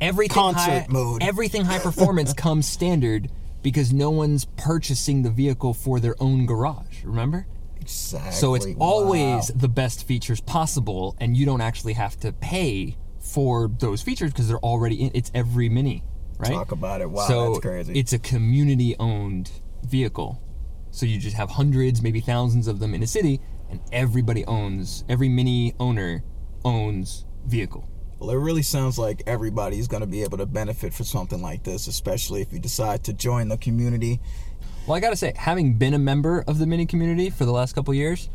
everything 0.00 0.34
concert 0.34 0.60
high, 0.60 0.86
mode. 0.88 1.22
Everything 1.22 1.64
high 1.64 1.78
performance 1.78 2.32
comes 2.34 2.66
standard 2.66 3.30
because 3.62 3.92
no 3.92 4.10
one's 4.10 4.46
purchasing 4.56 5.22
the 5.22 5.30
vehicle 5.30 5.74
for 5.74 6.00
their 6.00 6.14
own 6.20 6.46
garage. 6.46 7.04
Remember? 7.04 7.46
exactly. 7.80 8.32
So 8.32 8.54
it's 8.54 8.66
wow. 8.66 8.74
always 8.78 9.48
the 9.48 9.68
best 9.68 10.06
features 10.06 10.40
possible, 10.40 11.16
and 11.20 11.36
you 11.36 11.46
don't 11.46 11.60
actually 11.60 11.94
have 11.94 12.18
to 12.20 12.32
pay 12.32 12.96
for 13.18 13.68
those 13.68 14.02
features 14.02 14.32
because 14.32 14.48
they're 14.48 14.58
already 14.58 15.02
in. 15.02 15.10
It's 15.14 15.30
every 15.34 15.68
mini, 15.68 16.02
right? 16.38 16.52
talk 16.52 16.72
about 16.72 17.00
it. 17.00 17.10
Wow, 17.10 17.26
so 17.26 17.52
that's 17.52 17.60
crazy. 17.60 17.98
it's 17.98 18.12
a 18.12 18.18
community-owned 18.18 19.50
vehicle. 19.82 20.42
So 20.92 21.06
you 21.06 21.18
just 21.18 21.36
have 21.36 21.50
hundreds, 21.50 22.02
maybe 22.02 22.20
thousands 22.20 22.66
of 22.66 22.80
them 22.80 22.94
in 22.94 23.02
a 23.02 23.06
city, 23.06 23.40
and 23.70 23.80
everybody 23.92 24.44
owns. 24.46 25.04
Every 25.08 25.28
mini 25.28 25.74
owner 25.78 26.24
owns 26.64 27.24
vehicle. 27.46 27.88
Well, 28.20 28.30
it 28.30 28.36
really 28.36 28.62
sounds 28.62 28.98
like 28.98 29.22
everybody's 29.26 29.88
going 29.88 30.02
to 30.02 30.06
be 30.06 30.22
able 30.22 30.38
to 30.38 30.46
benefit 30.46 30.92
from 30.92 31.06
something 31.06 31.40
like 31.40 31.64
this, 31.64 31.86
especially 31.86 32.42
if 32.42 32.52
you 32.52 32.58
decide 32.58 33.02
to 33.04 33.14
join 33.14 33.48
the 33.48 33.56
community. 33.56 34.20
Well, 34.86 34.96
I 34.96 35.00
gotta 35.00 35.16
say, 35.16 35.32
having 35.36 35.74
been 35.74 35.94
a 35.94 35.98
member 35.98 36.44
of 36.46 36.58
the 36.58 36.66
mini 36.66 36.84
community 36.84 37.30
for 37.30 37.44
the 37.44 37.52
last 37.52 37.74
couple 37.74 37.94
years, 37.94 38.28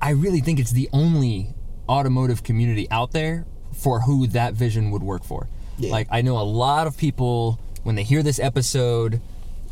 I 0.00 0.10
really 0.10 0.40
think 0.40 0.60
it's 0.60 0.72
the 0.72 0.88
only 0.92 1.54
automotive 1.88 2.42
community 2.42 2.88
out 2.90 3.12
there 3.12 3.46
for 3.72 4.00
who 4.00 4.26
that 4.28 4.54
vision 4.54 4.90
would 4.90 5.02
work 5.02 5.24
for. 5.24 5.48
Yeah. 5.78 5.90
Like, 5.90 6.08
I 6.10 6.22
know 6.22 6.38
a 6.38 6.42
lot 6.42 6.86
of 6.86 6.96
people, 6.96 7.58
when 7.82 7.94
they 7.94 8.02
hear 8.02 8.22
this 8.22 8.38
episode, 8.38 9.20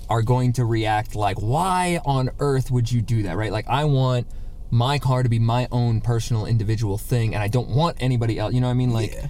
are 0.08 0.22
going 0.22 0.54
to 0.54 0.64
react 0.64 1.14
like, 1.14 1.40
why 1.40 2.00
on 2.04 2.30
earth 2.40 2.70
would 2.70 2.90
you 2.90 3.02
do 3.02 3.24
that, 3.24 3.36
right? 3.36 3.52
Like, 3.52 3.68
I 3.68 3.84
want 3.84 4.26
my 4.70 4.98
car 4.98 5.22
to 5.22 5.28
be 5.28 5.38
my 5.38 5.66
own 5.72 6.00
personal 6.00 6.46
individual 6.46 6.96
thing, 6.98 7.34
and 7.34 7.42
I 7.42 7.48
don't 7.48 7.68
want 7.68 7.96
anybody 8.00 8.38
else. 8.38 8.54
You 8.54 8.60
know 8.60 8.68
what 8.68 8.72
I 8.72 8.74
mean? 8.74 8.92
Like, 8.92 9.12
Yeah. 9.14 9.26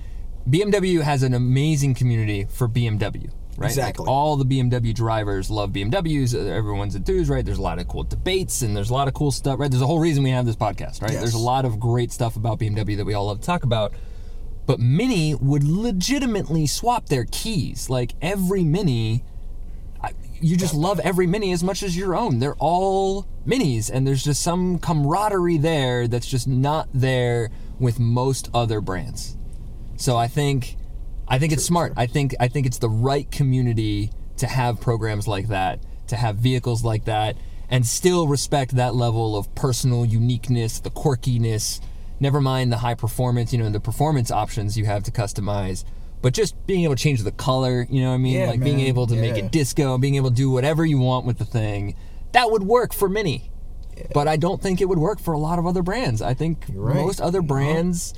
BMW 0.49 1.03
has 1.03 1.23
an 1.23 1.35
amazing 1.35 1.95
community 1.95 2.47
for 2.49 2.67
BMW, 2.69 3.31
right? 3.57 3.69
Exactly. 3.69 4.05
Like 4.05 4.11
all 4.11 4.37
the 4.37 4.45
BMW 4.45 4.95
drivers 4.95 5.51
love 5.51 5.71
BMWs. 5.73 6.35
uh, 6.35 6.39
Everyone's 6.39 6.95
enthused, 6.95 7.29
right? 7.31 7.45
There's 7.45 7.59
a 7.59 7.63
lot 7.63 7.79
of 7.79 7.87
cool 7.89 8.05
debates 8.05 8.63
and 8.63 8.75
there's 8.77 8.91
a 8.91 8.95
lot 8.95 9.07
of 9.07 9.15
cool 9.15 9.31
stuff, 9.31 9.61
right? 9.61 9.71
There's 9.71 9.83
a 9.83 9.87
whole 9.87 10.01
reason 10.01 10.23
we 10.25 10.31
have 10.31 10.47
this 10.47 10.57
podcast, 10.57 11.03
right? 11.03 11.13
Yes. 11.13 11.21
There's 11.21 11.35
a 11.35 11.39
lot 11.39 11.65
of 11.67 11.79
great 11.79 12.11
stuff 12.11 12.37
about 12.37 12.59
BMW 12.59 12.97
that 12.97 13.05
we 13.05 13.15
all 13.15 13.27
love 13.27 13.41
to 13.41 13.47
talk 13.47 13.63
about. 13.65 13.93
But 14.67 14.81
Mini 14.81 15.35
would 15.35 15.63
legitimately 15.65 16.67
swap 16.67 17.07
their 17.07 17.27
keys. 17.31 17.91
Like 17.91 18.15
every 18.23 18.65
Mini, 18.65 19.23
you 20.41 20.57
just 20.57 20.75
love 20.75 21.01
every 21.01 21.27
Mini 21.27 21.53
as 21.53 21.63
much 21.63 21.83
as 21.83 21.97
your 21.97 22.17
own. 22.17 22.39
They're 22.39 22.57
all 22.59 23.27
Minis, 23.47 23.91
and 23.91 24.07
there's 24.07 24.25
just 24.25 24.43
some 24.43 24.79
camaraderie 24.79 25.59
there 25.59 26.09
that's 26.09 26.27
just 26.27 26.49
not 26.49 26.89
there 26.93 27.51
with 27.79 27.99
most 27.99 28.49
other 28.55 28.81
brands. 28.81 29.37
So 29.97 30.17
I 30.17 30.29
think 30.29 30.77
I 31.29 31.39
think 31.39 31.53
it's 31.53 31.65
smart. 31.65 31.93
I 31.97 32.07
think 32.07 32.35
I 32.41 32.49
think 32.49 32.67
it's 32.67 32.79
the 32.79 32.89
right 32.89 33.31
community 33.31 34.11
to 34.39 34.47
have 34.47 34.81
programs 34.81 35.29
like 35.29 35.49
that, 35.49 35.81
to 36.09 36.17
have 36.17 36.37
vehicles 36.37 36.83
like 36.83 37.05
that, 37.05 37.37
and 37.69 37.87
still 37.87 38.27
respect 38.27 38.77
that 38.77 38.95
level 38.95 39.37
of 39.37 39.55
personal 39.55 40.05
uniqueness, 40.05 40.81
the 40.81 40.91
quirkiness. 40.91 41.81
Never 42.19 42.41
mind 42.41 42.73
the 42.73 42.79
high 42.79 42.95
performance, 42.95 43.53
you 43.53 43.59
know, 43.59 43.71
the 43.71 43.81
performance 43.81 44.31
options 44.31 44.77
you 44.77 44.87
have 44.87 45.03
to 45.05 45.11
customize, 45.11 45.85
but 46.23 46.35
just 46.35 46.55
being 46.67 46.85
able 46.85 46.97
to 46.97 47.03
change 47.03 47.23
the 47.23 47.33
color, 47.33 47.87
you 47.91 48.01
know 48.03 48.09
what 48.09 48.15
I 48.15 48.19
mean? 48.19 48.35
Yeah, 48.35 48.47
like 48.51 48.61
being 48.61 48.81
able 48.81 49.07
to 49.07 49.15
make 49.17 49.37
it 49.37 49.51
disco, 49.51 49.99
being 49.99 50.17
able 50.17 50.31
to 50.31 50.37
do 50.37 50.51
whatever 50.51 50.85
you 50.85 50.99
want 50.99 51.27
with 51.27 51.39
the 51.39 51.45
thing. 51.45 51.97
That 52.33 52.51
would 52.51 52.63
work 52.63 52.93
for 52.93 53.09
Mini. 53.09 53.51
But 54.15 54.29
I 54.29 54.37
don't 54.37 54.63
think 54.63 54.81
it 54.81 54.89
would 54.89 54.99
work 54.99 55.21
for 55.21 55.35
a 55.35 55.39
lot 55.39 55.59
of 55.59 55.67
other 55.67 55.83
brands. 55.83 56.23
I 56.23 56.33
think 56.35 56.65
right. 56.73 56.97
most 56.97 57.21
other 57.21 57.41
No. 57.43 57.47
brands 57.49 58.15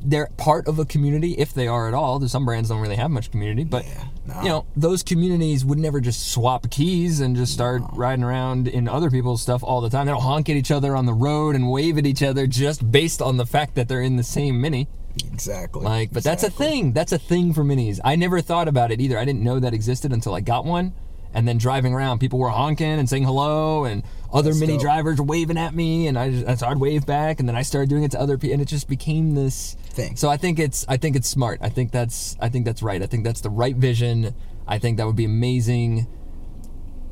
they're 0.00 0.28
part 0.36 0.68
of 0.68 0.78
a 0.78 0.84
community 0.84 1.32
if 1.32 1.52
they 1.52 1.66
are 1.66 1.88
at 1.88 1.94
all. 1.94 2.18
There's 2.20 2.30
some 2.30 2.44
brands 2.44 2.68
don't 2.68 2.80
really 2.80 2.94
have 2.96 3.10
much 3.10 3.30
community, 3.32 3.64
but 3.64 3.84
Yeah, 3.84 4.04
no. 4.26 4.42
you 4.42 4.48
know 4.48 4.66
those 4.76 5.02
communities 5.02 5.64
would 5.64 5.78
never 5.78 6.00
just 6.00 6.28
swap 6.28 6.70
keys 6.70 7.18
and 7.20 7.34
just 7.34 7.52
start 7.52 7.82
riding 7.94 8.24
around 8.24 8.68
in 8.68 8.86
other 8.88 9.10
people's 9.10 9.42
stuff 9.42 9.64
all 9.64 9.80
the 9.80 9.90
time. 9.90 10.06
They 10.06 10.12
don't 10.12 10.22
honk 10.22 10.48
at 10.48 10.56
each 10.56 10.70
other 10.70 10.94
on 10.94 11.06
the 11.06 11.14
road 11.14 11.56
and 11.56 11.68
wave 11.68 11.98
at 11.98 12.06
each 12.06 12.22
other 12.22 12.46
just 12.46 12.90
based 12.92 13.20
on 13.20 13.38
the 13.38 13.46
fact 13.46 13.74
that 13.74 13.88
they're 13.88 14.02
in 14.02 14.16
the 14.16 14.22
same 14.22 14.60
mini. 14.60 14.86
Exactly. 15.32 15.82
Like, 15.82 16.12
but 16.12 16.24
that's 16.24 16.42
a 16.42 16.50
thing. 16.50 16.92
That's 16.92 17.12
a 17.12 17.18
thing 17.18 17.54
for 17.54 17.62
minis. 17.62 18.00
I 18.04 18.16
never 18.16 18.40
thought 18.40 18.68
about 18.68 18.90
it 18.90 19.00
either. 19.00 19.18
I 19.18 19.24
didn't 19.24 19.42
know 19.42 19.60
that 19.60 19.74
existed 19.74 20.12
until 20.12 20.34
I 20.34 20.40
got 20.40 20.64
one. 20.64 20.94
And 21.34 21.46
then 21.46 21.58
driving 21.58 21.92
around, 21.92 22.20
people 22.20 22.38
were 22.38 22.48
honking 22.48 22.98
and 22.98 23.06
saying 23.06 23.24
hello, 23.24 23.84
and 23.84 24.02
other 24.32 24.48
That's 24.50 24.60
mini 24.60 24.72
dope. 24.74 24.82
drivers 24.82 25.18
were 25.18 25.26
waving 25.26 25.58
at 25.58 25.74
me, 25.74 26.06
and 26.06 26.18
I 26.18 26.30
just, 26.30 26.60
so 26.60 26.66
I'd 26.66 26.78
wave 26.78 27.04
back, 27.04 27.38
and 27.38 27.46
then 27.46 27.54
I 27.54 27.60
started 27.60 27.90
doing 27.90 28.02
it 28.02 28.12
to 28.12 28.20
other 28.20 28.38
people, 28.38 28.54
and 28.54 28.62
it 28.62 28.68
just 28.68 28.88
became 28.88 29.34
this 29.34 29.76
Thing. 29.90 30.16
So 30.16 30.28
I 30.28 30.36
think 30.36 30.58
it's 30.60 30.86
I 30.88 30.96
think 30.96 31.16
it's 31.16 31.28
smart. 31.28 31.58
I 31.60 31.70
think 31.70 31.90
that's 31.90 32.36
I 32.40 32.48
think 32.48 32.64
that's 32.64 32.82
right. 32.82 33.02
I 33.02 33.06
think 33.06 33.24
that's 33.24 33.40
the 33.40 33.50
right 33.50 33.74
vision. 33.74 34.32
I 34.66 34.78
think 34.78 34.96
that 34.96 35.06
would 35.06 35.16
be 35.16 35.24
amazing. 35.24 36.06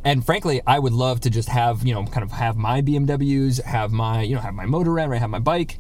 And 0.05 0.25
frankly, 0.25 0.61
I 0.67 0.79
would 0.79 0.93
love 0.93 1.21
to 1.23 1.31
just 1.31 1.49
have, 1.49 1.85
you 1.85 1.93
know, 1.93 2.05
kind 2.05 2.23
of 2.23 2.31
have 2.31 2.57
my 2.57 2.81
BMWs, 2.81 3.61
have 3.65 3.91
my, 3.91 4.23
you 4.23 4.37
know, 4.37 4.41
have 4.41 4.55
my 4.55 4.65
Motorrad, 4.65 5.09
right, 5.09 5.21
have 5.21 5.31
my 5.31 5.41
bike, 5.41 5.79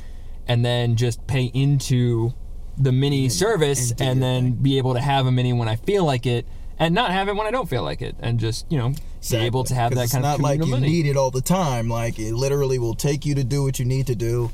and 0.49 0.65
then 0.65 0.97
just 0.97 1.27
pay 1.27 1.45
into 1.55 2.33
the 2.79 2.93
mini 2.93 3.29
service 3.29 3.91
and 3.93 4.01
and 4.03 4.23
then 4.23 4.53
be 4.53 4.79
able 4.79 4.95
to 4.95 5.01
have 5.01 5.27
a 5.27 5.33
mini 5.33 5.53
when 5.53 5.69
I 5.69 5.77
feel 5.77 6.05
like 6.05 6.27
it 6.27 6.47
and 6.79 6.95
not 6.95 7.11
have 7.11 7.29
it 7.29 7.35
when 7.37 7.47
I 7.47 7.51
don't 7.51 7.69
feel 7.69 7.83
like 7.83 8.03
it 8.03 8.17
and 8.21 8.39
just, 8.39 8.71
you 8.71 8.77
know, 8.79 8.93
be 9.31 9.37
able 9.39 9.65
to 9.65 9.75
have 9.75 9.95
that 9.95 10.11
kind 10.11 10.25
of 10.25 10.35
it's 10.35 10.39
not 10.39 10.41
like 10.41 10.61
you 10.61 10.67
money. 10.67 10.87
need 10.89 11.07
it 11.07 11.17
all 11.17 11.31
the 11.31 11.41
time. 11.41 11.89
Like 11.89 12.19
it 12.19 12.35
literally 12.35 12.79
will 12.79 12.95
take 12.95 13.25
you 13.25 13.35
to 13.35 13.45
do 13.45 13.63
what 13.63 13.79
you 13.79 13.85
need 13.87 14.07
to 14.09 14.15
do, 14.15 14.51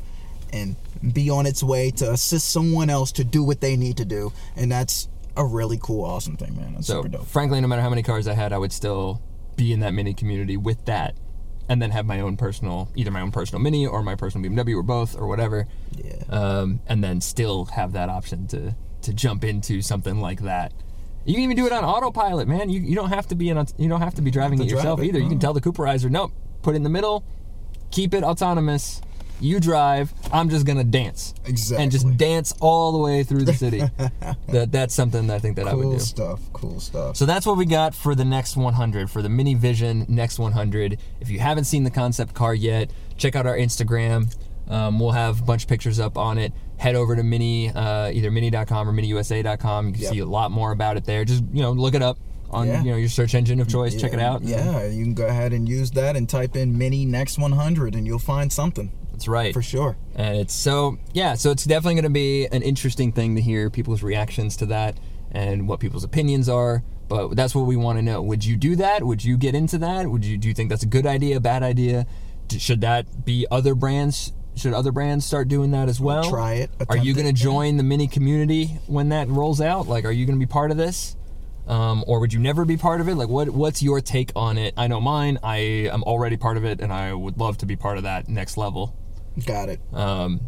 and 0.53 0.77
be 1.13 1.31
on 1.31 1.47
its 1.47 1.63
way 1.65 1.91
to 1.91 2.13
assist 2.13 2.49
someone 2.51 2.89
else 2.91 3.11
to 3.13 3.25
do 3.25 3.43
what 3.43 3.61
they 3.61 3.77
need 3.77 3.97
to 3.97 4.05
do. 4.05 4.33
And 4.55 4.71
that's 4.71 5.09
a 5.37 5.45
really 5.45 5.79
cool, 5.83 6.05
awesome 6.05 6.37
thing, 6.37 6.55
man. 6.57 6.75
That's 6.75 6.87
So, 6.87 7.03
super 7.03 7.09
dope. 7.09 7.27
frankly, 7.27 7.61
no 7.61 7.67
matter 7.67 7.83
how 7.83 7.91
many 7.91 8.03
cars 8.05 8.29
I 8.29 8.35
had, 8.35 8.53
I 8.53 8.59
would 8.59 8.73
still 8.73 9.21
be 9.57 9.73
in 9.73 9.81
that 9.81 9.93
mini 9.95 10.15
community 10.15 10.57
with 10.57 10.85
that 10.85 11.17
and 11.69 11.81
then 11.81 11.91
have 11.91 12.07
my 12.07 12.21
own 12.21 12.37
personal, 12.37 12.91
either 12.95 13.11
my 13.11 13.21
own 13.21 13.31
personal 13.31 13.61
Mini 13.63 13.87
or 13.87 14.03
my 14.03 14.15
personal 14.15 14.49
BMW 14.49 14.77
or 14.77 14.83
both 14.83 15.17
or 15.17 15.27
whatever. 15.27 15.67
Yeah. 15.97 16.23
Um, 16.29 16.81
and 16.87 17.03
then 17.03 17.21
still 17.21 17.67
have 17.67 17.93
that 17.93 18.09
option 18.09 18.47
to 18.49 18.75
to 19.03 19.13
jump 19.13 19.45
into 19.45 19.83
something 19.83 20.21
like 20.21 20.43
that. 20.43 20.73
You 21.25 21.35
can 21.35 21.45
even 21.45 21.57
do 21.57 21.67
it 21.67 21.73
on 21.73 21.85
autopilot, 21.85 22.49
man. 22.49 22.71
You, 22.71 22.81
you 22.81 22.95
don't 22.95 23.11
have 23.11 23.29
to 23.29 23.35
be 23.35 23.49
in, 23.49 23.65
you 23.79 23.89
don't 23.89 24.01
have 24.01 24.15
to 24.15 24.23
be 24.23 24.31
driving 24.31 24.59
to 24.59 24.65
it 24.65 24.69
drive 24.69 24.79
yourself 24.79 25.01
it, 25.01 25.07
either. 25.07 25.19
You 25.21 25.29
can 25.29 25.39
tell 25.39 25.53
the 25.53 25.61
Cooperizer, 25.61 26.11
nope, 26.11 26.33
put 26.63 26.75
it 26.75 26.77
in 26.77 26.83
the 26.83 26.91
middle, 26.91 27.25
keep 27.91 28.15
it 28.15 28.25
autonomous. 28.25 29.01
You 29.43 29.61
drive. 29.61 30.13
I'm 30.33 30.49
just 30.49 30.65
gonna 30.65 30.85
dance 30.85 31.35
and 31.47 31.91
just 31.91 32.17
dance 32.17 32.55
all 32.61 32.93
the 32.93 32.99
way 32.99 33.25
through 33.25 33.45
the 33.45 33.53
city. 33.55 33.81
that 34.49 34.71
that's 34.73 34.95
something 34.95 35.27
that 35.27 35.35
I 35.35 35.39
think 35.41 35.57
that 35.57 35.67
I 35.69 35.75
would 35.75 35.83
do. 35.83 35.89
cool 35.91 35.99
stuff. 35.99 36.41
Cool 36.53 36.81
stuff. 36.81 37.17
So 37.17 37.27
that's 37.27 37.45
what 37.45 37.57
we 37.57 37.67
got 37.67 37.95
for 37.95 38.15
the 38.15 38.25
next 38.25 38.57
100 38.57 39.11
for 39.11 39.21
the 39.21 39.29
Mini 39.29 39.55
Vision 39.55 40.07
Next 40.09 40.39
100. 40.39 40.99
If 41.21 41.29
you 41.29 41.41
haven't 41.41 41.65
seen 41.65 41.83
the 41.85 41.91
concept 41.91 42.35
car 42.35 42.55
yet, 42.55 42.91
check 43.17 43.35
out 43.37 43.47
our 43.47 43.57
Instagram. 43.57 44.33
Um, 44.69 45.01
we'll 45.01 45.11
have 45.11 45.41
a 45.41 45.45
bunch 45.45 45.65
of 45.65 45.69
pictures 45.69 45.99
up 45.99 46.17
on 46.17 46.39
it. 46.39 46.53
Head 46.77 46.95
over 46.95 47.17
to 47.17 47.23
mini, 47.23 47.69
uh, 47.69 48.11
either 48.11 48.31
mini.com 48.31 48.89
or 48.89 48.93
miniusa.com. 48.93 49.87
You 49.89 49.93
can 49.93 50.03
Yep. 50.03 50.13
see 50.13 50.19
a 50.21 50.27
lot 50.27 50.51
more 50.53 50.71
about 50.73 50.97
it 50.97 51.05
there. 51.05 51.25
Just 51.25 51.43
you 51.53 51.63
know, 51.63 51.73
look 51.73 51.95
it 51.95 52.03
up 52.03 52.17
on 52.51 52.69
Yeah. 52.69 52.83
you 52.83 52.91
know 52.93 52.97
your 52.97 53.09
search 53.09 53.35
engine 53.35 53.61
of 53.61 53.69
choice. 53.69 54.01
Check 54.01 54.13
it 54.13 54.21
out. 54.21 54.43
Yeah, 54.43 54.87
you 54.87 55.03
can 55.05 55.15
go 55.15 55.27
ahead 55.27 55.53
and 55.53 55.69
use 55.69 55.91
that 55.93 56.17
and 56.17 56.29
type 56.29 56.55
in 56.55 56.79
Mini 56.79 57.05
Next 57.05 57.39
100, 57.39 57.95
and 57.97 58.07
you'll 58.07 58.19
find 58.19 58.53
something 58.53 58.93
that's 59.23 59.29
right. 59.29 59.55
for 59.55 59.63
sure. 59.63 59.97
And 60.15 60.37
it's 60.37 60.55
so 60.55 60.99
yeah, 61.13 61.35
so 61.35 61.51
it's 61.51 61.65
definitely 61.65 61.95
going 61.95 62.05
to 62.05 62.11
be 62.11 62.47
an 62.47 62.63
interesting 62.63 63.13
thing 63.13 63.37
to 63.37 63.41
hear 63.41 63.71
people's 63.71 64.03
reactions 64.03 64.57
to 64.59 64.67
that 64.67 64.99
and 65.31 65.69
what 65.69 65.81
people's 65.81 66.05
opinions 66.05 66.49
are. 66.49 66.83
But 67.09 67.37
that's 67.37 67.55
what 67.55 67.67
we 67.67 67.77
want 67.77 67.99
to 67.99 68.03
know. 68.03 68.23
Would 68.23 68.45
you 68.45 68.57
do 68.57 68.77
that? 68.77 69.05
Would 69.05 69.25
you 69.25 69.37
get 69.37 69.55
into 69.55 69.79
that? 69.79 70.09
Would 70.09 70.25
you 70.25 70.39
do 70.39 70.49
you 70.49 70.55
think 70.55 70.71
that's 70.71 70.83
a 70.83 70.87
good 70.87 71.07
idea, 71.07 71.41
bad 71.41 71.63
idea? 71.63 72.07
Should 72.51 72.81
that 72.81 73.25
be 73.25 73.47
other 73.51 73.75
brands? 73.75 74.33
Should 74.55 74.75
other 74.75 74.93
brands 74.93 75.25
start 75.25 75.49
doing 75.49 75.71
that 75.71 75.89
as 75.89 76.01
well? 76.01 76.29
Try 76.29 76.55
it, 76.55 76.71
Are 76.91 76.97
you 76.97 77.15
going 77.15 77.27
to 77.27 77.33
join 77.33 77.79
the 77.79 77.83
mini 77.83 78.07
community 78.07 78.67
when 78.87 79.09
that 79.09 79.29
rolls 79.29 79.63
out? 79.63 79.89
Like, 79.89 80.05
are 80.05 80.11
you 80.11 80.27
going 80.27 80.39
to 80.39 80.45
be 80.45 80.51
part 80.51 80.71
of 80.71 80.77
this? 80.77 81.17
Um, 81.67 82.05
or 82.07 82.21
would 82.21 82.33
you 82.33 82.41
never 82.41 82.65
be 82.65 82.77
part 82.77 83.01
of 83.01 83.09
it? 83.09 83.15
Like, 83.15 83.29
what 83.29 83.49
what's 83.51 83.83
your 83.83 84.01
take 84.01 84.33
on 84.35 84.59
it? 84.59 84.75
I 84.77 84.89
know 84.89 85.01
mine. 85.01 85.39
I 85.43 85.57
am 85.93 86.03
already 86.03 86.37
part 86.37 86.57
of 86.57 86.65
it, 86.65 86.81
and 86.81 86.93
I 86.93 87.15
would 87.15 87.39
love 87.39 87.59
to 87.59 87.67
be 87.67 87.77
part 87.77 87.99
of 87.99 88.03
that 88.03 88.29
next 88.29 88.57
level. 88.57 88.97
Got 89.47 89.69
it. 89.71 89.81
Um, 89.93 90.41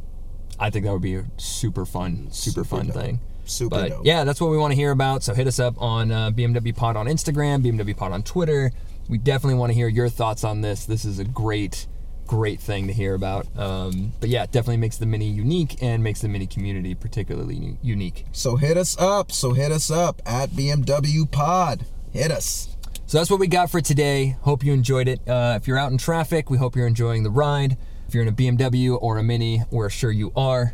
I 0.58 0.70
think 0.70 0.84
that 0.84 0.92
would 0.92 1.02
be 1.02 1.16
a 1.16 1.24
super 1.36 1.84
fun, 1.84 2.28
super, 2.30 2.62
Super 2.62 2.64
fun 2.64 2.86
dope. 2.86 2.94
thing. 2.96 3.20
Super 3.46 3.76
But 3.76 3.88
dope. 3.90 4.06
yeah, 4.06 4.24
that's 4.24 4.40
what 4.40 4.50
we 4.50 4.56
want 4.56 4.72
to 4.72 4.76
hear 4.76 4.90
about. 4.90 5.22
So 5.22 5.34
hit 5.34 5.46
us 5.46 5.58
up 5.58 5.80
on 5.80 6.10
uh, 6.10 6.30
BMW 6.30 6.74
Pod 6.74 6.96
on 6.96 7.06
Instagram, 7.06 7.62
BMW 7.64 7.96
Pod 7.96 8.12
on 8.12 8.22
Twitter. 8.22 8.72
We 9.08 9.18
definitely 9.18 9.58
want 9.58 9.70
to 9.70 9.74
hear 9.74 9.88
your 9.88 10.08
thoughts 10.08 10.44
on 10.44 10.60
this. 10.62 10.86
This 10.86 11.04
is 11.04 11.18
a 11.18 11.24
great, 11.24 11.86
great 12.26 12.60
thing 12.60 12.86
to 12.86 12.92
hear 12.92 13.14
about. 13.14 13.46
Um, 13.58 14.12
but 14.20 14.30
yeah, 14.30 14.44
it 14.44 14.52
definitely 14.52 14.78
makes 14.78 14.96
the 14.96 15.04
Mini 15.06 15.26
unique 15.28 15.82
and 15.82 16.02
makes 16.02 16.20
the 16.22 16.28
Mini 16.28 16.46
community 16.46 16.94
particularly 16.94 17.76
unique. 17.82 18.24
So 18.32 18.56
hit 18.56 18.76
us 18.78 18.96
up. 18.98 19.30
So 19.32 19.52
hit 19.52 19.72
us 19.72 19.90
up 19.90 20.22
at 20.24 20.50
BMW 20.50 21.30
Pod. 21.30 21.84
Hit 22.12 22.30
us. 22.30 22.74
So 23.06 23.18
that's 23.18 23.30
what 23.30 23.40
we 23.40 23.46
got 23.46 23.70
for 23.70 23.82
today. 23.82 24.36
Hope 24.42 24.64
you 24.64 24.72
enjoyed 24.72 25.08
it. 25.08 25.20
Uh, 25.28 25.58
if 25.60 25.66
you're 25.68 25.76
out 25.76 25.92
in 25.92 25.98
traffic, 25.98 26.48
we 26.48 26.56
hope 26.56 26.74
you're 26.76 26.86
enjoying 26.86 27.22
the 27.24 27.30
ride. 27.30 27.76
If 28.14 28.18
you're 28.18 28.22
in 28.22 28.28
a 28.28 28.32
BMW 28.32 28.96
or 29.02 29.18
a 29.18 29.24
Mini, 29.24 29.64
we're 29.72 29.90
sure 29.90 30.12
you 30.12 30.30
are. 30.36 30.72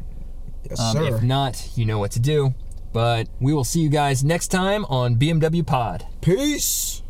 Yes, 0.68 0.78
Um, 0.78 0.92
sir. 0.92 1.16
if 1.16 1.22
not, 1.22 1.70
you 1.74 1.86
know 1.86 1.98
what 1.98 2.10
to 2.10 2.20
do. 2.20 2.52
But 2.92 3.28
we 3.40 3.54
will 3.54 3.64
see 3.64 3.80
you 3.80 3.88
guys 3.88 4.22
next 4.22 4.48
time 4.48 4.84
on 4.90 5.14
BMW 5.16 5.62
Pod. 5.66 6.04
Peace. 6.20 7.00